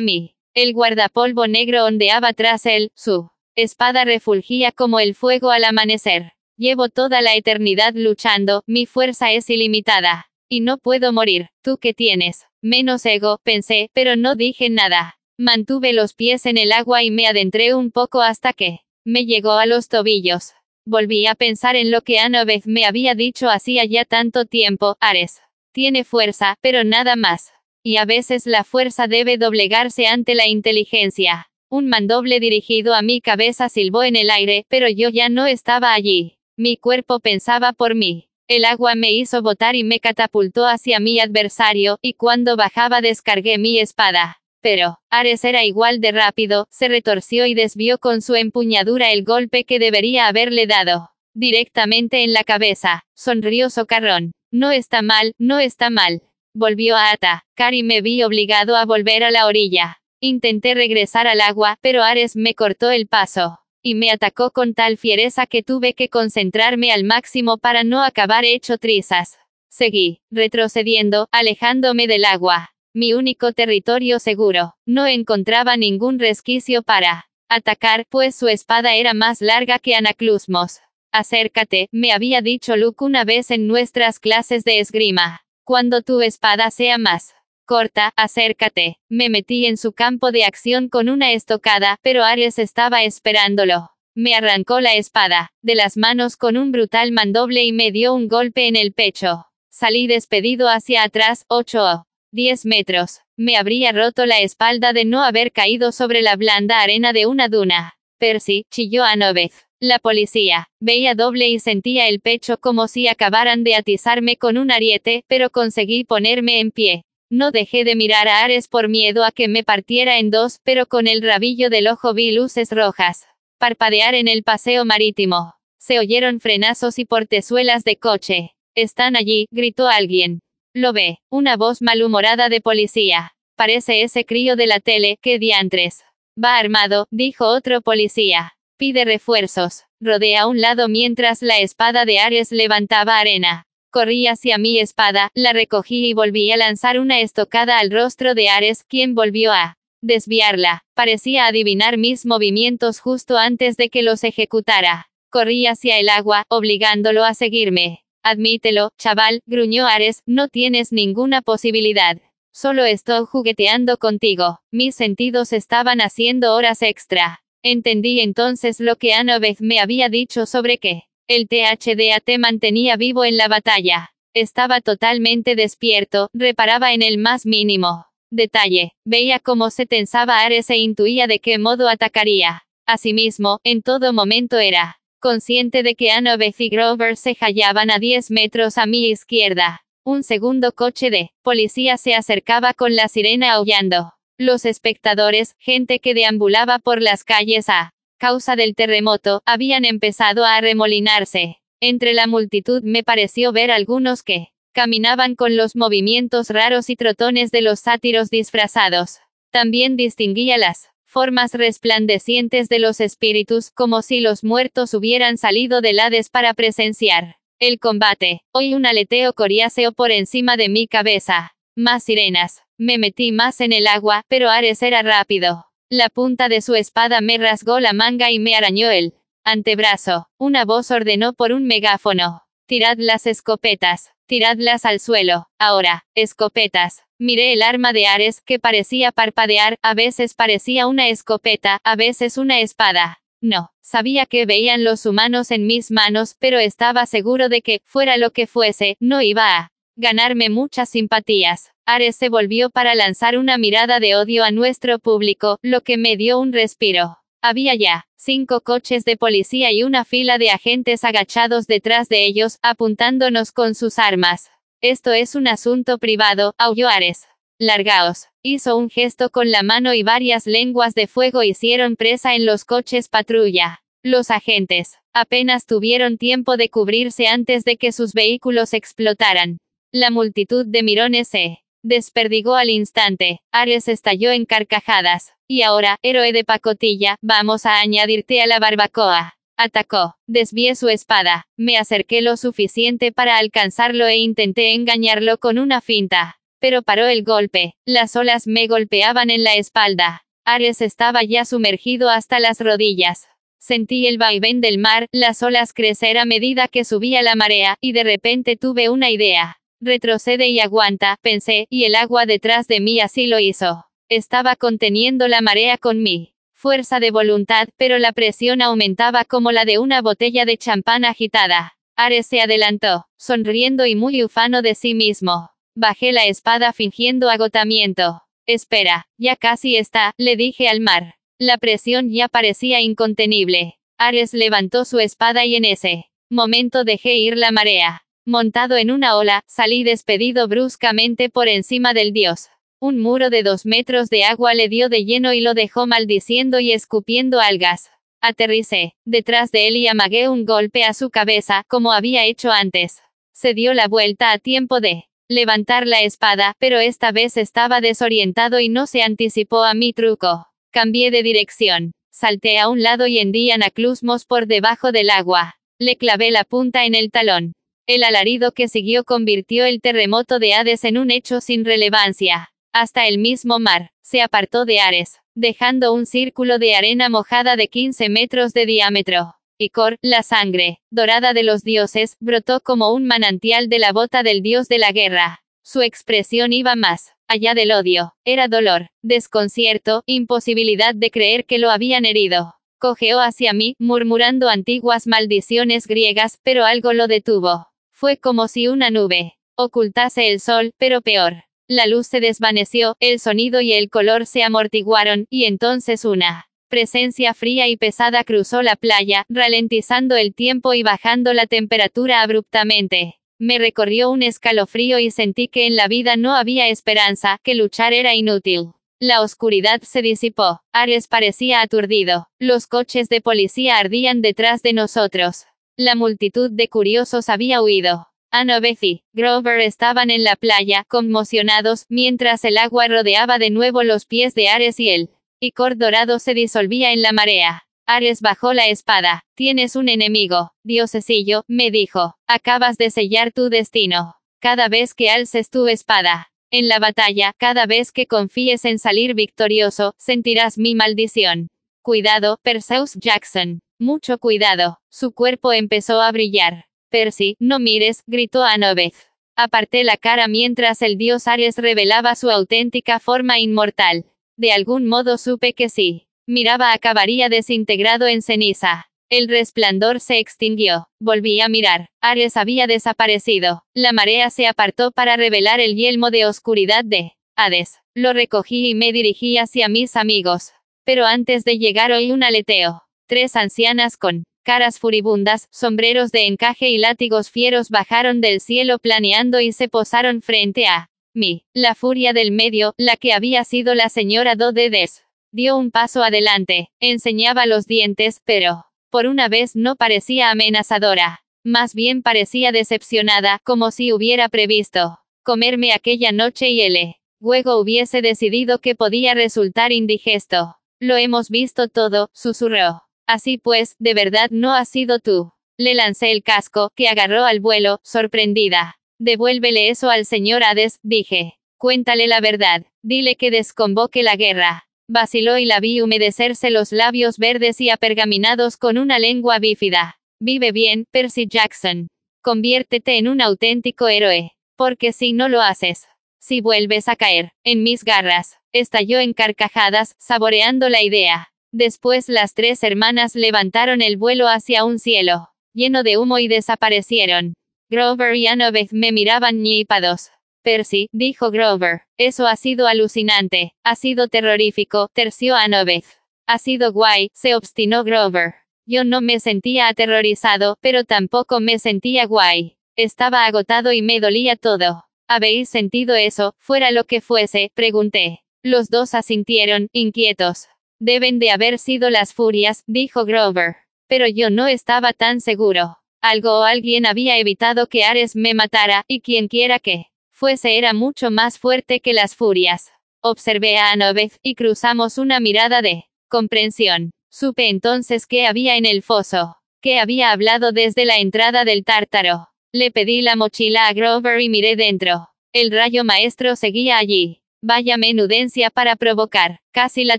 mí. 0.00 0.34
El 0.54 0.72
guardapolvo 0.72 1.46
negro 1.46 1.84
ondeaba 1.84 2.32
tras 2.32 2.66
él, 2.66 2.90
su 2.94 3.30
espada 3.56 4.04
refulgía 4.04 4.72
como 4.72 5.00
el 5.00 5.14
fuego 5.14 5.50
al 5.50 5.64
amanecer. 5.64 6.32
Llevo 6.56 6.88
toda 6.88 7.20
la 7.20 7.34
eternidad 7.34 7.94
luchando, 7.94 8.62
mi 8.66 8.86
fuerza 8.86 9.32
es 9.32 9.50
ilimitada. 9.50 10.30
Y 10.48 10.60
no 10.60 10.78
puedo 10.78 11.12
morir, 11.12 11.48
¿tú 11.62 11.78
qué 11.78 11.94
tienes? 11.94 12.46
Menos 12.62 13.04
ego, 13.06 13.40
pensé, 13.42 13.90
pero 13.92 14.14
no 14.14 14.36
dije 14.36 14.70
nada. 14.70 15.18
Mantuve 15.36 15.92
los 15.92 16.14
pies 16.14 16.46
en 16.46 16.58
el 16.58 16.70
agua 16.70 17.02
y 17.02 17.10
me 17.10 17.26
adentré 17.26 17.74
un 17.74 17.90
poco 17.90 18.22
hasta 18.22 18.52
que 18.52 18.82
me 19.04 19.26
llegó 19.26 19.54
a 19.54 19.66
los 19.66 19.88
tobillos. 19.88 20.52
Volví 20.86 21.26
a 21.26 21.34
pensar 21.34 21.74
en 21.74 21.90
lo 21.90 22.02
que 22.02 22.20
Annabeth 22.20 22.66
me 22.66 22.84
había 22.84 23.16
dicho 23.16 23.50
hacía 23.50 23.84
ya 23.84 24.04
tanto 24.04 24.44
tiempo, 24.44 24.96
Ares. 25.00 25.40
Tiene 25.72 26.04
fuerza, 26.04 26.56
pero 26.60 26.84
nada 26.84 27.16
más. 27.16 27.52
Y 27.82 27.96
a 27.96 28.04
veces 28.04 28.46
la 28.46 28.62
fuerza 28.62 29.08
debe 29.08 29.36
doblegarse 29.36 30.06
ante 30.06 30.36
la 30.36 30.46
inteligencia. 30.46 31.50
Un 31.68 31.88
mandoble 31.88 32.38
dirigido 32.38 32.94
a 32.94 33.02
mi 33.02 33.20
cabeza 33.20 33.68
silbó 33.68 34.04
en 34.04 34.14
el 34.14 34.30
aire, 34.30 34.66
pero 34.68 34.88
yo 34.88 35.08
ya 35.08 35.28
no 35.30 35.46
estaba 35.46 35.94
allí. 35.94 36.38
Mi 36.56 36.76
cuerpo 36.76 37.18
pensaba 37.18 37.72
por 37.72 37.96
mí. 37.96 38.28
El 38.46 38.64
agua 38.64 38.94
me 38.94 39.10
hizo 39.10 39.42
botar 39.42 39.74
y 39.74 39.82
me 39.82 39.98
catapultó 39.98 40.64
hacia 40.66 41.00
mi 41.00 41.18
adversario, 41.18 41.98
y 42.02 42.12
cuando 42.12 42.54
bajaba 42.56 43.00
descargué 43.00 43.58
mi 43.58 43.80
espada. 43.80 44.43
Pero, 44.64 44.96
Ares 45.10 45.44
era 45.44 45.62
igual 45.62 46.00
de 46.00 46.10
rápido, 46.10 46.66
se 46.70 46.88
retorció 46.88 47.44
y 47.44 47.52
desvió 47.52 47.98
con 47.98 48.22
su 48.22 48.34
empuñadura 48.34 49.12
el 49.12 49.22
golpe 49.22 49.64
que 49.64 49.78
debería 49.78 50.26
haberle 50.26 50.66
dado. 50.66 51.10
Directamente 51.34 52.24
en 52.24 52.32
la 52.32 52.44
cabeza. 52.44 53.04
Sonrió 53.14 53.68
socarrón. 53.68 54.32
No 54.50 54.70
está 54.70 55.02
mal, 55.02 55.34
no 55.36 55.58
está 55.58 55.90
mal. 55.90 56.22
Volvió 56.54 56.96
a 56.96 57.10
Ata. 57.10 57.44
Cari 57.54 57.82
me 57.82 58.00
vi 58.00 58.22
obligado 58.22 58.74
a 58.76 58.86
volver 58.86 59.22
a 59.22 59.30
la 59.30 59.44
orilla. 59.44 59.98
Intenté 60.18 60.72
regresar 60.72 61.26
al 61.26 61.42
agua, 61.42 61.76
pero 61.82 62.02
Ares 62.02 62.34
me 62.34 62.54
cortó 62.54 62.90
el 62.90 63.06
paso 63.06 63.58
y 63.82 63.94
me 63.94 64.10
atacó 64.10 64.50
con 64.50 64.72
tal 64.72 64.96
fiereza 64.96 65.44
que 65.44 65.62
tuve 65.62 65.92
que 65.92 66.08
concentrarme 66.08 66.90
al 66.90 67.04
máximo 67.04 67.58
para 67.58 67.84
no 67.84 68.02
acabar 68.02 68.46
hecho 68.46 68.78
trizas. 68.78 69.36
Seguí, 69.68 70.22
retrocediendo, 70.30 71.28
alejándome 71.32 72.06
del 72.06 72.24
agua. 72.24 72.73
Mi 72.94 73.12
único 73.12 73.52
territorio 73.52 74.20
seguro. 74.20 74.76
No 74.86 75.08
encontraba 75.08 75.76
ningún 75.76 76.20
resquicio 76.20 76.84
para 76.84 77.28
atacar, 77.48 78.06
pues 78.08 78.36
su 78.36 78.46
espada 78.46 78.94
era 78.94 79.14
más 79.14 79.40
larga 79.40 79.80
que 79.80 79.96
Anaclusmos. 79.96 80.78
Acércate, 81.10 81.88
me 81.90 82.12
había 82.12 82.40
dicho 82.40 82.76
Luke 82.76 83.04
una 83.04 83.24
vez 83.24 83.50
en 83.50 83.66
nuestras 83.66 84.20
clases 84.20 84.62
de 84.62 84.78
esgrima. 84.78 85.42
Cuando 85.64 86.02
tu 86.02 86.20
espada 86.20 86.70
sea 86.70 86.96
más 86.96 87.34
Corta, 87.66 88.12
acércate. 88.14 88.98
Me 89.08 89.28
metí 89.28 89.66
en 89.66 89.76
su 89.76 89.92
campo 89.92 90.30
de 90.30 90.44
acción 90.44 90.88
con 90.88 91.08
una 91.08 91.32
estocada, 91.32 91.98
pero 92.02 92.22
Ares 92.22 92.58
estaba 92.58 93.02
esperándolo. 93.02 93.90
Me 94.14 94.34
arrancó 94.34 94.80
la 94.80 94.94
espada, 94.94 95.52
de 95.62 95.74
las 95.74 95.96
manos 95.96 96.36
con 96.36 96.56
un 96.56 96.70
brutal 96.70 97.10
mandoble 97.10 97.64
y 97.64 97.72
me 97.72 97.90
dio 97.90 98.14
un 98.14 98.28
golpe 98.28 98.68
en 98.68 98.76
el 98.76 98.92
pecho. 98.92 99.46
Salí 99.70 100.06
despedido 100.06 100.68
hacia 100.68 101.02
atrás, 101.02 101.46
8 101.48 101.82
o 101.82 102.06
10 102.34 102.66
metros. 102.66 103.20
Me 103.36 103.56
habría 103.56 103.92
roto 103.92 104.26
la 104.26 104.40
espalda 104.40 104.92
de 104.92 105.04
no 105.04 105.22
haber 105.22 105.52
caído 105.52 105.92
sobre 105.92 106.20
la 106.20 106.34
blanda 106.34 106.80
arena 106.80 107.12
de 107.12 107.26
una 107.26 107.48
duna. 107.48 107.94
Percy, 108.18 108.64
chilló 108.72 109.04
a 109.04 109.14
Novez. 109.14 109.68
La 109.78 110.00
policía. 110.00 110.68
Veía 110.80 111.14
doble 111.14 111.48
y 111.48 111.60
sentía 111.60 112.08
el 112.08 112.20
pecho 112.20 112.58
como 112.58 112.88
si 112.88 113.06
acabaran 113.06 113.62
de 113.62 113.76
atizarme 113.76 114.36
con 114.36 114.58
un 114.58 114.72
ariete, 114.72 115.24
pero 115.28 115.50
conseguí 115.50 116.02
ponerme 116.02 116.58
en 116.58 116.72
pie. 116.72 117.04
No 117.30 117.52
dejé 117.52 117.84
de 117.84 117.94
mirar 117.94 118.26
a 118.26 118.42
Ares 118.42 118.66
por 118.66 118.88
miedo 118.88 119.24
a 119.24 119.30
que 119.30 119.46
me 119.46 119.62
partiera 119.62 120.18
en 120.18 120.30
dos, 120.30 120.58
pero 120.64 120.86
con 120.86 121.06
el 121.06 121.22
rabillo 121.22 121.70
del 121.70 121.86
ojo 121.86 122.14
vi 122.14 122.32
luces 122.32 122.72
rojas. 122.72 123.28
Parpadear 123.58 124.16
en 124.16 124.26
el 124.26 124.42
paseo 124.42 124.84
marítimo. 124.84 125.54
Se 125.78 126.00
oyeron 126.00 126.40
frenazos 126.40 126.98
y 126.98 127.04
portezuelas 127.04 127.84
de 127.84 127.96
coche. 127.96 128.56
Están 128.74 129.14
allí, 129.14 129.46
gritó 129.52 129.86
alguien. 129.86 130.40
Lo 130.76 130.92
ve, 130.92 131.20
una 131.30 131.56
voz 131.56 131.82
malhumorada 131.82 132.48
de 132.48 132.60
policía. 132.60 133.36
Parece 133.54 134.02
ese 134.02 134.24
crío 134.24 134.56
de 134.56 134.66
la 134.66 134.80
tele, 134.80 135.20
que 135.22 135.38
diantres. 135.38 136.04
Va 136.36 136.58
armado, 136.58 137.06
dijo 137.12 137.46
otro 137.46 137.80
policía. 137.80 138.54
Pide 138.76 139.04
refuerzos. 139.04 139.84
Rodea 140.00 140.42
a 140.42 140.46
un 140.48 140.60
lado 140.60 140.88
mientras 140.88 141.42
la 141.42 141.60
espada 141.60 142.04
de 142.04 142.18
Ares 142.18 142.50
levantaba 142.50 143.20
arena. 143.20 143.68
Corrí 143.92 144.26
hacia 144.26 144.58
mi 144.58 144.80
espada, 144.80 145.30
la 145.34 145.52
recogí 145.52 146.08
y 146.08 146.12
volví 146.12 146.50
a 146.50 146.56
lanzar 146.56 146.98
una 146.98 147.20
estocada 147.20 147.78
al 147.78 147.92
rostro 147.92 148.34
de 148.34 148.48
Ares, 148.48 148.82
quien 148.82 149.14
volvió 149.14 149.52
a 149.52 149.76
desviarla. 150.02 150.82
Parecía 150.94 151.46
adivinar 151.46 151.98
mis 151.98 152.26
movimientos 152.26 152.98
justo 152.98 153.38
antes 153.38 153.76
de 153.76 153.90
que 153.90 154.02
los 154.02 154.24
ejecutara. 154.24 155.06
Corrí 155.30 155.68
hacia 155.68 156.00
el 156.00 156.08
agua, 156.08 156.42
obligándolo 156.48 157.24
a 157.24 157.34
seguirme. 157.34 158.03
Admítelo, 158.26 158.88
chaval, 158.98 159.42
gruñó 159.44 159.86
Ares, 159.86 160.22
no 160.24 160.48
tienes 160.48 160.92
ninguna 160.92 161.42
posibilidad. 161.42 162.16
Solo 162.54 162.86
estoy 162.86 163.26
jugueteando 163.26 163.98
contigo. 163.98 164.60
Mis 164.72 164.94
sentidos 164.94 165.52
estaban 165.52 166.00
haciendo 166.00 166.54
horas 166.54 166.80
extra. 166.80 167.42
Entendí 167.62 168.20
entonces 168.20 168.80
lo 168.80 168.96
que 168.96 169.12
Annabeth 169.12 169.60
me 169.60 169.78
había 169.78 170.08
dicho 170.08 170.46
sobre 170.46 170.78
qué. 170.78 171.02
El 171.28 171.48
THDA 171.48 172.20
te 172.20 172.38
mantenía 172.38 172.96
vivo 172.96 173.26
en 173.26 173.36
la 173.36 173.48
batalla. 173.48 174.14
Estaba 174.32 174.80
totalmente 174.80 175.54
despierto, 175.54 176.30
reparaba 176.32 176.94
en 176.94 177.02
el 177.02 177.18
más 177.18 177.44
mínimo 177.44 178.06
detalle, 178.30 178.92
veía 179.04 179.38
cómo 179.38 179.70
se 179.70 179.86
tensaba 179.86 180.40
Ares 180.40 180.70
e 180.70 180.78
intuía 180.78 181.26
de 181.26 181.40
qué 181.40 181.58
modo 181.58 181.88
atacaría. 181.88 182.64
Asimismo, 182.86 183.60
en 183.64 183.82
todo 183.82 184.12
momento 184.12 184.58
era 184.58 184.98
consciente 185.24 185.82
de 185.82 185.94
que 185.94 186.10
Annabeth 186.10 186.60
y 186.60 186.68
Grover 186.68 187.16
se 187.16 187.34
hallaban 187.40 187.90
a 187.90 187.98
10 187.98 188.30
metros 188.30 188.76
a 188.76 188.84
mi 188.84 189.08
izquierda. 189.08 189.82
Un 190.04 190.22
segundo 190.22 190.72
coche 190.72 191.08
de 191.08 191.30
policía 191.40 191.96
se 191.96 192.14
acercaba 192.14 192.74
con 192.74 192.94
la 192.94 193.08
sirena 193.08 193.54
aullando. 193.54 194.12
Los 194.36 194.66
espectadores, 194.66 195.54
gente 195.58 195.98
que 195.98 196.12
deambulaba 196.12 196.78
por 196.78 197.00
las 197.00 197.24
calles 197.24 197.70
a 197.70 197.94
causa 198.18 198.54
del 198.54 198.74
terremoto, 198.74 199.40
habían 199.46 199.86
empezado 199.86 200.44
a 200.44 200.56
arremolinarse. 200.56 201.56
Entre 201.80 202.12
la 202.12 202.26
multitud 202.26 202.82
me 202.82 203.02
pareció 203.02 203.50
ver 203.50 203.70
algunos 203.70 204.22
que 204.22 204.48
caminaban 204.74 205.36
con 205.36 205.56
los 205.56 205.74
movimientos 205.74 206.50
raros 206.50 206.90
y 206.90 206.96
trotones 206.96 207.50
de 207.50 207.62
los 207.62 207.80
sátiros 207.80 208.28
disfrazados. 208.28 209.20
También 209.50 209.96
distinguía 209.96 210.58
las 210.58 210.90
formas 211.14 211.54
resplandecientes 211.54 212.68
de 212.68 212.80
los 212.80 212.98
espíritus, 213.00 213.70
como 213.70 214.02
si 214.02 214.18
los 214.18 214.42
muertos 214.42 214.94
hubieran 214.94 215.38
salido 215.38 215.80
del 215.80 216.00
Hades 216.00 216.28
para 216.28 216.54
presenciar 216.54 217.36
el 217.60 217.78
combate. 217.78 218.42
Oí 218.50 218.74
un 218.74 218.84
aleteo 218.84 219.32
coriáceo 219.32 219.92
por 219.92 220.10
encima 220.10 220.56
de 220.56 220.68
mi 220.68 220.88
cabeza. 220.88 221.54
Más 221.76 222.02
sirenas. 222.02 222.62
Me 222.78 222.98
metí 222.98 223.30
más 223.30 223.60
en 223.60 223.72
el 223.72 223.86
agua, 223.86 224.24
pero 224.26 224.50
Ares 224.50 224.82
era 224.82 225.02
rápido. 225.02 225.66
La 225.88 226.08
punta 226.08 226.48
de 226.48 226.60
su 226.60 226.74
espada 226.74 227.20
me 227.20 227.38
rasgó 227.38 227.78
la 227.78 227.92
manga 227.92 228.32
y 228.32 228.40
me 228.40 228.56
arañó 228.56 228.90
el 228.90 229.14
antebrazo. 229.44 230.26
Una 230.36 230.64
voz 230.64 230.90
ordenó 230.90 231.32
por 231.32 231.52
un 231.52 231.64
megáfono. 231.64 232.42
Tirad 232.66 232.96
las 232.98 233.28
escopetas. 233.28 234.10
Tiradlas 234.26 234.84
al 234.84 234.98
suelo. 234.98 235.46
Ahora, 235.60 236.06
escopetas. 236.16 237.04
Miré 237.24 237.54
el 237.54 237.62
arma 237.62 237.94
de 237.94 238.06
Ares, 238.06 238.42
que 238.42 238.58
parecía 238.58 239.10
parpadear, 239.10 239.78
a 239.80 239.94
veces 239.94 240.34
parecía 240.34 240.86
una 240.86 241.08
escopeta, 241.08 241.80
a 241.82 241.96
veces 241.96 242.36
una 242.36 242.60
espada. 242.60 243.22
No, 243.40 243.70
sabía 243.80 244.26
que 244.26 244.44
veían 244.44 244.84
los 244.84 245.06
humanos 245.06 245.50
en 245.50 245.66
mis 245.66 245.90
manos, 245.90 246.36
pero 246.38 246.58
estaba 246.58 247.06
seguro 247.06 247.48
de 247.48 247.62
que, 247.62 247.80
fuera 247.86 248.18
lo 248.18 248.32
que 248.32 248.46
fuese, 248.46 248.98
no 249.00 249.22
iba 249.22 249.56
a 249.56 249.70
ganarme 249.96 250.50
muchas 250.50 250.90
simpatías. 250.90 251.72
Ares 251.86 252.14
se 252.14 252.28
volvió 252.28 252.68
para 252.68 252.94
lanzar 252.94 253.38
una 253.38 253.56
mirada 253.56 254.00
de 254.00 254.16
odio 254.16 254.44
a 254.44 254.50
nuestro 254.50 254.98
público, 254.98 255.58
lo 255.62 255.80
que 255.80 255.96
me 255.96 256.18
dio 256.18 256.38
un 256.38 256.52
respiro. 256.52 257.20
Había 257.40 257.74
ya 257.74 258.06
cinco 258.16 258.60
coches 258.60 259.06
de 259.06 259.16
policía 259.16 259.72
y 259.72 259.82
una 259.82 260.04
fila 260.04 260.36
de 260.36 260.50
agentes 260.50 261.04
agachados 261.04 261.66
detrás 261.66 262.10
de 262.10 262.26
ellos, 262.26 262.58
apuntándonos 262.60 263.50
con 263.50 263.74
sus 263.74 263.98
armas. 263.98 264.50
Esto 264.86 265.14
es 265.14 265.34
un 265.34 265.48
asunto 265.48 265.96
privado, 265.96 266.54
aulló 266.58 266.90
Ares. 266.90 267.26
Largaos. 267.58 268.26
Hizo 268.42 268.76
un 268.76 268.90
gesto 268.90 269.30
con 269.30 269.50
la 269.50 269.62
mano 269.62 269.94
y 269.94 270.02
varias 270.02 270.46
lenguas 270.46 270.92
de 270.92 271.06
fuego 271.06 271.42
hicieron 271.42 271.96
presa 271.96 272.34
en 272.34 272.44
los 272.44 272.66
coches 272.66 273.08
patrulla. 273.08 273.80
Los 274.02 274.30
agentes 274.30 274.98
apenas 275.14 275.64
tuvieron 275.64 276.18
tiempo 276.18 276.58
de 276.58 276.68
cubrirse 276.68 277.28
antes 277.28 277.64
de 277.64 277.78
que 277.78 277.92
sus 277.92 278.12
vehículos 278.12 278.74
explotaran. 278.74 279.56
La 279.90 280.10
multitud 280.10 280.66
de 280.66 280.82
mirones 280.82 281.28
se 281.28 281.60
desperdigó 281.82 282.54
al 282.54 282.68
instante. 282.68 283.40
Ares 283.52 283.88
estalló 283.88 284.32
en 284.32 284.44
carcajadas. 284.44 285.32
Y 285.48 285.62
ahora, 285.62 285.96
héroe 286.02 286.34
de 286.34 286.44
pacotilla, 286.44 287.16
vamos 287.22 287.64
a 287.64 287.80
añadirte 287.80 288.42
a 288.42 288.46
la 288.46 288.58
barbacoa. 288.58 289.38
Atacó. 289.56 290.16
Desvié 290.26 290.74
su 290.74 290.88
espada. 290.88 291.46
Me 291.56 291.76
acerqué 291.76 292.22
lo 292.22 292.36
suficiente 292.36 293.12
para 293.12 293.38
alcanzarlo 293.38 294.06
e 294.06 294.16
intenté 294.16 294.74
engañarlo 294.74 295.38
con 295.38 295.58
una 295.58 295.80
finta. 295.80 296.40
pero 296.64 296.82
paró 296.82 297.06
el 297.08 297.24
golpe. 297.24 297.74
Las 297.84 298.16
olas 298.16 298.46
me 298.46 298.66
golpeaban 298.68 299.28
en 299.28 299.44
la 299.44 299.54
espalda. 299.54 300.22
Ares 300.46 300.80
estaba 300.80 301.22
ya 301.22 301.44
sumergido 301.44 302.08
hasta 302.08 302.40
las 302.40 302.58
rodillas. 302.58 303.28
Sentí 303.58 304.06
el 304.06 304.16
vaivén 304.16 304.62
del 304.62 304.78
mar, 304.78 305.06
las 305.12 305.42
olas 305.42 305.74
crecer 305.74 306.16
a 306.16 306.24
medida 306.24 306.68
que 306.68 306.84
subía 306.84 307.22
la 307.22 307.34
marea, 307.34 307.76
y 307.82 307.92
de 307.92 308.04
repente 308.04 308.56
tuve 308.56 308.88
una 308.88 309.10
idea. 309.10 309.58
Retrocede 309.80 310.48
y 310.48 310.60
aguanta, 310.60 311.18
pensé, 311.20 311.66
y 311.68 311.84
el 311.84 311.94
agua 311.96 312.24
detrás 312.24 312.66
de 312.66 312.80
mí 312.80 312.98
así 313.00 313.26
lo 313.26 313.38
hizo. 313.40 313.84
Estaba 314.08 314.56
conteniendo 314.56 315.28
la 315.28 315.42
marea 315.42 315.76
con 315.76 316.02
mi 316.02 316.33
fuerza 316.64 316.98
de 316.98 317.10
voluntad, 317.10 317.68
pero 317.76 317.98
la 317.98 318.12
presión 318.12 318.62
aumentaba 318.62 319.26
como 319.26 319.52
la 319.52 319.66
de 319.66 319.78
una 319.78 320.00
botella 320.00 320.46
de 320.46 320.56
champán 320.56 321.04
agitada. 321.04 321.76
Ares 321.94 322.26
se 322.26 322.40
adelantó, 322.40 323.04
sonriendo 323.18 323.84
y 323.84 323.94
muy 323.94 324.24
ufano 324.24 324.62
de 324.62 324.74
sí 324.74 324.94
mismo. 324.94 325.50
Bajé 325.76 326.12
la 326.12 326.24
espada 326.24 326.72
fingiendo 326.72 327.28
agotamiento. 327.28 328.22
Espera, 328.46 329.08
ya 329.18 329.36
casi 329.36 329.76
está, 329.76 330.14
le 330.16 330.36
dije 330.36 330.66
al 330.66 330.80
mar. 330.80 331.16
La 331.38 331.58
presión 331.58 332.08
ya 332.08 332.28
parecía 332.28 332.80
incontenible. 332.80 333.74
Ares 333.98 334.32
levantó 334.32 334.86
su 334.86 335.00
espada 335.00 335.44
y 335.44 335.56
en 335.56 335.66
ese 335.66 336.06
momento 336.30 336.84
dejé 336.84 337.16
ir 337.16 337.36
la 337.36 337.50
marea. 337.50 338.06
Montado 338.24 338.78
en 338.78 338.90
una 338.90 339.18
ola, 339.18 339.44
salí 339.46 339.84
despedido 339.84 340.48
bruscamente 340.48 341.28
por 341.28 341.46
encima 341.46 341.92
del 341.92 342.14
dios. 342.14 342.48
Un 342.86 343.00
muro 343.00 343.30
de 343.30 343.42
dos 343.42 343.64
metros 343.64 344.10
de 344.10 344.24
agua 344.24 344.52
le 344.52 344.68
dio 344.68 344.90
de 344.90 345.06
lleno 345.06 345.32
y 345.32 345.40
lo 345.40 345.54
dejó 345.54 345.86
maldiciendo 345.86 346.60
y 346.60 346.70
escupiendo 346.72 347.40
algas. 347.40 347.90
Aterricé, 348.20 348.94
detrás 349.06 349.50
de 349.52 349.68
él 349.68 349.76
y 349.76 349.88
amagué 349.88 350.28
un 350.28 350.44
golpe 350.44 350.84
a 350.84 350.92
su 350.92 351.08
cabeza, 351.08 351.64
como 351.66 351.92
había 351.92 352.26
hecho 352.26 352.50
antes. 352.50 353.00
Se 353.32 353.54
dio 353.54 353.72
la 353.72 353.88
vuelta 353.88 354.32
a 354.32 354.38
tiempo 354.38 354.82
de 354.82 355.06
levantar 355.30 355.86
la 355.86 356.02
espada, 356.02 356.56
pero 356.58 356.78
esta 356.78 357.10
vez 357.10 357.38
estaba 357.38 357.80
desorientado 357.80 358.60
y 358.60 358.68
no 358.68 358.86
se 358.86 359.00
anticipó 359.00 359.64
a 359.64 359.72
mi 359.72 359.94
truco. 359.94 360.48
Cambié 360.70 361.10
de 361.10 361.22
dirección. 361.22 361.92
Salté 362.12 362.58
a 362.58 362.68
un 362.68 362.82
lado 362.82 363.06
y 363.06 363.18
hendí 363.18 363.50
anaclusmos 363.50 364.26
por 364.26 364.46
debajo 364.46 364.92
del 364.92 365.08
agua. 365.08 365.54
Le 365.78 365.96
clavé 365.96 366.30
la 366.30 366.44
punta 366.44 366.84
en 366.84 366.94
el 366.94 367.10
talón. 367.10 367.54
El 367.86 368.04
alarido 368.04 368.52
que 368.52 368.68
siguió 368.68 369.04
convirtió 369.04 369.64
el 369.64 369.80
terremoto 369.80 370.38
de 370.38 370.52
Hades 370.52 370.84
en 370.84 370.98
un 370.98 371.10
hecho 371.10 371.40
sin 371.40 371.64
relevancia. 371.64 372.50
Hasta 372.74 373.06
el 373.06 373.18
mismo 373.18 373.60
mar, 373.60 373.92
se 374.02 374.20
apartó 374.20 374.64
de 374.64 374.80
Ares, 374.80 375.20
dejando 375.36 375.92
un 375.92 376.06
círculo 376.06 376.58
de 376.58 376.74
arena 376.74 377.08
mojada 377.08 377.54
de 377.54 377.68
15 377.68 378.08
metros 378.08 378.52
de 378.52 378.66
diámetro. 378.66 379.36
Y 379.56 379.68
Cor, 379.68 379.96
la 380.02 380.24
sangre, 380.24 380.80
dorada 380.90 381.34
de 381.34 381.44
los 381.44 381.62
dioses, 381.62 382.16
brotó 382.18 382.58
como 382.58 382.92
un 382.92 383.06
manantial 383.06 383.68
de 383.68 383.78
la 383.78 383.92
bota 383.92 384.24
del 384.24 384.42
dios 384.42 384.66
de 384.66 384.78
la 384.78 384.90
guerra. 384.90 385.44
Su 385.62 385.82
expresión 385.82 386.52
iba 386.52 386.74
más 386.74 387.12
allá 387.28 387.54
del 387.54 387.70
odio, 387.70 388.14
era 388.24 388.48
dolor, 388.48 388.88
desconcierto, 389.02 390.02
imposibilidad 390.06 390.96
de 390.96 391.12
creer 391.12 391.46
que 391.46 391.58
lo 391.58 391.70
habían 391.70 392.04
herido. 392.04 392.56
Cogeó 392.78 393.20
hacia 393.20 393.52
mí, 393.52 393.76
murmurando 393.78 394.48
antiguas 394.48 395.06
maldiciones 395.06 395.86
griegas, 395.86 396.40
pero 396.42 396.64
algo 396.64 396.92
lo 396.92 397.06
detuvo. 397.06 397.68
Fue 397.92 398.16
como 398.16 398.48
si 398.48 398.66
una 398.66 398.90
nube 398.90 399.34
ocultase 399.56 400.32
el 400.32 400.40
sol, 400.40 400.72
pero 400.76 401.02
peor. 401.02 401.44
La 401.66 401.86
luz 401.86 402.08
se 402.08 402.20
desvaneció, 402.20 402.94
el 403.00 403.18
sonido 403.18 403.62
y 403.62 403.72
el 403.72 403.88
color 403.88 404.26
se 404.26 404.42
amortiguaron, 404.42 405.26
y 405.30 405.44
entonces 405.44 406.04
una 406.04 406.50
presencia 406.68 407.32
fría 407.32 407.68
y 407.68 407.76
pesada 407.76 408.22
cruzó 408.24 408.60
la 408.60 408.76
playa, 408.76 409.24
ralentizando 409.30 410.16
el 410.16 410.34
tiempo 410.34 410.74
y 410.74 410.82
bajando 410.82 411.32
la 411.32 411.46
temperatura 411.46 412.20
abruptamente. 412.20 413.14
Me 413.38 413.58
recorrió 413.58 414.10
un 414.10 414.22
escalofrío 414.22 414.98
y 414.98 415.10
sentí 415.10 415.48
que 415.48 415.66
en 415.66 415.76
la 415.76 415.88
vida 415.88 416.16
no 416.16 416.34
había 416.34 416.68
esperanza, 416.68 417.38
que 417.42 417.54
luchar 417.54 417.94
era 417.94 418.14
inútil. 418.14 418.72
La 419.00 419.22
oscuridad 419.22 419.80
se 419.82 420.02
disipó. 420.02 420.60
Ares 420.72 421.08
parecía 421.08 421.60
aturdido. 421.62 422.28
Los 422.38 422.66
coches 422.66 423.08
de 423.08 423.20
policía 423.20 423.78
ardían 423.78 424.20
detrás 424.20 424.62
de 424.62 424.72
nosotros. 424.72 425.46
La 425.76 425.94
multitud 425.94 426.50
de 426.50 426.68
curiosos 426.68 427.28
había 427.28 427.62
huido. 427.62 428.08
Annabeth 428.36 428.82
y 428.82 429.04
Grover 429.12 429.60
estaban 429.60 430.10
en 430.10 430.24
la 430.24 430.34
playa, 430.34 430.84
conmocionados, 430.88 431.84
mientras 431.88 432.44
el 432.44 432.58
agua 432.58 432.88
rodeaba 432.88 433.38
de 433.38 433.50
nuevo 433.50 433.84
los 433.84 434.06
pies 434.06 434.34
de 434.34 434.48
Ares 434.48 434.80
y 434.80 434.90
él. 434.90 435.10
Y 435.38 435.52
Cor 435.52 435.76
dorado 435.76 436.18
se 436.18 436.34
disolvía 436.34 436.90
en 436.90 437.00
la 437.00 437.12
marea. 437.12 437.62
Ares 437.86 438.20
bajó 438.20 438.52
la 438.52 438.66
espada. 438.66 439.24
Tienes 439.36 439.76
un 439.76 439.88
enemigo, 439.88 440.50
diosesillo, 440.64 441.44
me 441.46 441.70
dijo. 441.70 442.16
Acabas 442.26 442.76
de 442.76 442.90
sellar 442.90 443.30
tu 443.30 443.50
destino. 443.50 444.16
Cada 444.40 444.68
vez 444.68 444.94
que 444.94 445.10
alces 445.10 445.48
tu 445.48 445.68
espada. 445.68 446.32
En 446.50 446.66
la 446.66 446.80
batalla, 446.80 447.34
cada 447.38 447.66
vez 447.66 447.92
que 447.92 448.08
confíes 448.08 448.64
en 448.64 448.80
salir 448.80 449.14
victorioso, 449.14 449.94
sentirás 449.96 450.58
mi 450.58 450.74
maldición. 450.74 451.50
Cuidado, 451.82 452.40
Perseus 452.42 452.94
Jackson. 452.94 453.60
Mucho 453.78 454.18
cuidado. 454.18 454.80
Su 454.90 455.12
cuerpo 455.12 455.52
empezó 455.52 456.00
a 456.00 456.10
brillar. 456.10 456.64
Percy, 456.94 457.36
no 457.40 457.58
mires, 457.58 458.04
gritó 458.06 458.44
Anobeth. 458.44 458.94
Aparté 459.34 459.82
la 459.82 459.96
cara 459.96 460.28
mientras 460.28 460.80
el 460.80 460.96
dios 460.96 461.26
Ares 461.26 461.58
revelaba 461.58 462.14
su 462.14 462.30
auténtica 462.30 463.00
forma 463.00 463.40
inmortal. 463.40 464.04
De 464.36 464.52
algún 464.52 464.86
modo 464.86 465.18
supe 465.18 465.54
que 465.54 465.68
sí. 465.68 466.06
Miraba 466.24 466.72
acabaría 466.72 467.28
desintegrado 467.28 468.06
en 468.06 468.22
ceniza. 468.22 468.92
El 469.10 469.26
resplandor 469.26 469.98
se 469.98 470.20
extinguió. 470.20 470.86
Volví 471.00 471.40
a 471.40 471.48
mirar. 471.48 471.88
Ares 472.00 472.36
había 472.36 472.68
desaparecido. 472.68 473.64
La 473.74 473.90
marea 473.90 474.30
se 474.30 474.46
apartó 474.46 474.92
para 474.92 475.16
revelar 475.16 475.58
el 475.58 475.74
yelmo 475.74 476.12
de 476.12 476.26
oscuridad 476.26 476.84
de 476.84 477.14
Hades. 477.34 477.80
Lo 477.92 478.12
recogí 478.12 478.68
y 478.68 478.74
me 478.76 478.92
dirigí 478.92 479.36
hacia 479.36 479.68
mis 479.68 479.96
amigos. 479.96 480.52
Pero 480.84 481.06
antes 481.06 481.42
de 481.42 481.58
llegar 481.58 481.90
oí 481.90 482.12
un 482.12 482.22
aleteo. 482.22 482.84
Tres 483.08 483.34
ancianas 483.34 483.96
con 483.96 484.22
caras 484.44 484.78
furibundas, 484.78 485.48
sombreros 485.50 486.12
de 486.12 486.26
encaje 486.26 486.68
y 486.68 486.78
látigos 486.78 487.30
fieros 487.30 487.70
bajaron 487.70 488.20
del 488.20 488.40
cielo 488.40 488.78
planeando 488.78 489.40
y 489.40 489.50
se 489.50 489.68
posaron 489.68 490.22
frente 490.22 490.68
a 490.68 490.90
mí. 491.12 491.46
La 491.52 491.74
furia 491.74 492.12
del 492.12 492.30
medio, 492.30 492.74
la 492.76 492.96
que 492.96 493.12
había 493.12 493.42
sido 493.42 493.74
la 493.74 493.88
señora 493.88 494.36
Dodedes. 494.36 495.02
Dio 495.32 495.56
un 495.56 495.72
paso 495.72 496.04
adelante, 496.04 496.70
enseñaba 496.78 497.46
los 497.46 497.66
dientes, 497.66 498.20
pero, 498.24 498.66
por 498.90 499.08
una 499.08 499.28
vez 499.28 499.56
no 499.56 499.74
parecía 499.74 500.30
amenazadora. 500.30 501.24
Más 501.42 501.74
bien 501.74 502.02
parecía 502.02 502.52
decepcionada, 502.52 503.40
como 503.42 503.72
si 503.72 503.92
hubiera 503.92 504.28
previsto 504.28 505.00
comerme 505.24 505.72
aquella 505.72 506.12
noche 506.12 506.50
y 506.50 506.60
el 506.60 506.94
luego 507.18 507.58
hubiese 507.58 508.02
decidido 508.02 508.60
que 508.60 508.74
podía 508.76 509.14
resultar 509.14 509.72
indigesto. 509.72 510.56
Lo 510.78 510.96
hemos 510.96 511.30
visto 511.30 511.68
todo, 511.68 512.10
susurró. 512.12 512.82
Así 513.06 513.38
pues, 513.38 513.76
de 513.78 513.94
verdad 513.94 514.30
no 514.30 514.52
has 514.54 514.68
sido 514.68 514.98
tú. 514.98 515.32
Le 515.56 515.74
lancé 515.74 516.10
el 516.10 516.22
casco, 516.22 516.70
que 516.74 516.88
agarró 516.88 517.24
al 517.24 517.40
vuelo, 517.40 517.80
sorprendida. 517.84 518.76
Devuélvele 518.98 519.68
eso 519.68 519.90
al 519.90 520.06
señor 520.06 520.42
Hades, 520.42 520.80
dije. 520.82 521.34
Cuéntale 521.58 522.06
la 522.06 522.20
verdad. 522.20 522.64
Dile 522.82 523.16
que 523.16 523.30
desconvoque 523.30 524.02
la 524.02 524.16
guerra. 524.16 524.64
Vaciló 524.88 525.38
y 525.38 525.46
la 525.46 525.60
vi 525.60 525.80
humedecerse 525.80 526.50
los 526.50 526.72
labios 526.72 527.18
verdes 527.18 527.60
y 527.60 527.70
apergaminados 527.70 528.56
con 528.56 528.78
una 528.78 528.98
lengua 528.98 529.38
bífida. 529.38 529.98
Vive 530.20 530.52
bien, 530.52 530.86
Percy 530.90 531.26
Jackson. 531.26 531.88
Conviértete 532.22 532.98
en 532.98 533.08
un 533.08 533.20
auténtico 533.20 533.88
héroe. 533.88 534.32
Porque 534.56 534.92
si 534.92 535.12
no 535.12 535.28
lo 535.28 535.40
haces, 535.40 535.88
si 536.20 536.40
vuelves 536.40 536.88
a 536.88 536.96
caer, 536.96 537.32
en 537.44 537.62
mis 537.62 537.84
garras, 537.84 538.38
estalló 538.52 538.98
en 538.98 539.12
carcajadas, 539.12 539.94
saboreando 539.98 540.68
la 540.68 540.82
idea. 540.82 541.33
Después 541.56 542.08
las 542.08 542.34
tres 542.34 542.64
hermanas 542.64 543.14
levantaron 543.14 543.80
el 543.80 543.96
vuelo 543.96 544.26
hacia 544.26 544.64
un 544.64 544.80
cielo, 544.80 545.28
lleno 545.52 545.84
de 545.84 545.98
humo 545.98 546.18
y 546.18 546.26
desaparecieron. 546.26 547.34
Grover 547.70 548.16
y 548.16 548.26
Annabeth 548.26 548.72
me 548.72 548.90
miraban 548.90 549.40
ñipados. 549.40 550.10
Percy, 550.42 550.88
dijo 550.90 551.30
Grover, 551.30 551.82
eso 551.96 552.26
ha 552.26 552.34
sido 552.34 552.66
alucinante, 552.66 553.54
ha 553.62 553.76
sido 553.76 554.08
terrorífico, 554.08 554.88
terció 554.94 555.36
Annabeth. 555.36 555.84
Ha 556.26 556.38
sido 556.38 556.72
guay, 556.72 557.08
se 557.14 557.36
obstinó 557.36 557.84
Grover. 557.84 558.34
Yo 558.66 558.82
no 558.82 559.00
me 559.00 559.20
sentía 559.20 559.68
aterrorizado, 559.68 560.58
pero 560.60 560.82
tampoco 560.82 561.38
me 561.38 561.60
sentía 561.60 562.06
guay. 562.06 562.56
Estaba 562.74 563.26
agotado 563.26 563.72
y 563.72 563.80
me 563.80 564.00
dolía 564.00 564.34
todo. 564.34 564.86
¿Habéis 565.06 565.50
sentido 565.50 565.94
eso, 565.94 566.34
fuera 566.36 566.72
lo 566.72 566.82
que 566.82 567.00
fuese? 567.00 567.52
pregunté. 567.54 568.24
Los 568.42 568.70
dos 568.70 568.94
asintieron, 568.94 569.68
inquietos. 569.72 570.48
Deben 570.86 571.18
de 571.18 571.30
haber 571.30 571.58
sido 571.58 571.88
las 571.88 572.12
furias, 572.12 572.62
dijo 572.66 573.06
Grover. 573.06 573.56
Pero 573.88 574.06
yo 574.06 574.28
no 574.28 574.48
estaba 574.48 574.92
tan 574.92 575.22
seguro. 575.22 575.78
Algo 576.02 576.40
o 576.40 576.42
alguien 576.42 576.84
había 576.84 577.16
evitado 577.16 577.68
que 577.68 577.84
Ares 577.84 578.14
me 578.14 578.34
matara, 578.34 578.84
y 578.86 579.00
quien 579.00 579.28
quiera 579.28 579.58
que 579.60 579.86
fuese 580.10 580.58
era 580.58 580.74
mucho 580.74 581.10
más 581.10 581.38
fuerte 581.38 581.80
que 581.80 581.94
las 581.94 582.14
furias. 582.14 582.70
Observé 583.00 583.56
a 583.56 583.70
Anobeth, 583.70 584.18
y 584.22 584.34
cruzamos 584.34 584.98
una 584.98 585.20
mirada 585.20 585.62
de 585.62 585.86
comprensión. 586.10 586.90
Supe 587.10 587.48
entonces 587.48 588.06
qué 588.06 588.26
había 588.26 588.58
en 588.58 588.66
el 588.66 588.82
foso, 588.82 589.38
que 589.62 589.80
había 589.80 590.12
hablado 590.12 590.52
desde 590.52 590.84
la 590.84 590.98
entrada 590.98 591.46
del 591.46 591.64
tártaro. 591.64 592.28
Le 592.52 592.70
pedí 592.70 593.00
la 593.00 593.16
mochila 593.16 593.68
a 593.68 593.72
Grover 593.72 594.20
y 594.20 594.28
miré 594.28 594.54
dentro. 594.54 595.08
El 595.32 595.50
rayo 595.50 595.82
maestro 595.82 596.36
seguía 596.36 596.76
allí. 596.76 597.23
Vaya 597.46 597.76
menudencia 597.76 598.48
para 598.48 598.74
provocar, 598.74 599.40
casi 599.52 599.84
la 599.84 599.98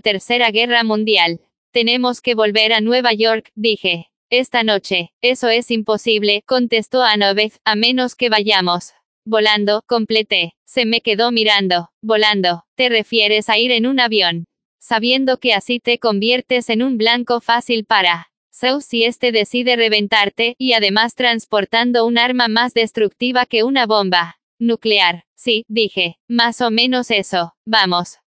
tercera 0.00 0.50
guerra 0.50 0.82
mundial. 0.82 1.38
Tenemos 1.70 2.20
que 2.20 2.34
volver 2.34 2.72
a 2.72 2.80
Nueva 2.80 3.12
York, 3.12 3.52
dije. 3.54 4.10
Esta 4.30 4.64
noche, 4.64 5.12
eso 5.20 5.48
es 5.48 5.70
imposible, 5.70 6.42
contestó 6.44 7.04
Annabeth, 7.04 7.60
a 7.64 7.76
menos 7.76 8.16
que 8.16 8.30
vayamos. 8.30 8.94
Volando, 9.24 9.84
completé. 9.86 10.54
Se 10.64 10.86
me 10.86 11.02
quedó 11.02 11.30
mirando. 11.30 11.90
Volando. 12.02 12.64
¿Te 12.74 12.88
refieres 12.88 13.48
a 13.48 13.58
ir 13.58 13.70
en 13.70 13.86
un 13.86 14.00
avión? 14.00 14.46
Sabiendo 14.80 15.36
que 15.36 15.54
así 15.54 15.78
te 15.78 16.00
conviertes 16.00 16.68
en 16.68 16.82
un 16.82 16.98
blanco 16.98 17.40
fácil 17.40 17.84
para. 17.84 18.32
So 18.50 18.80
si 18.80 19.04
este 19.04 19.30
decide 19.30 19.76
reventarte, 19.76 20.56
y 20.58 20.72
además 20.72 21.14
transportando 21.14 22.06
un 22.06 22.18
arma 22.18 22.48
más 22.48 22.74
destructiva 22.74 23.46
que 23.46 23.62
una 23.62 23.86
bomba 23.86 24.35
nuclear. 24.58 25.24
Sí, 25.34 25.64
dije. 25.68 26.18
Más 26.28 26.60
o 26.60 26.70
menos 26.70 27.10
eso. 27.10 27.54
Vamos. 27.66 28.18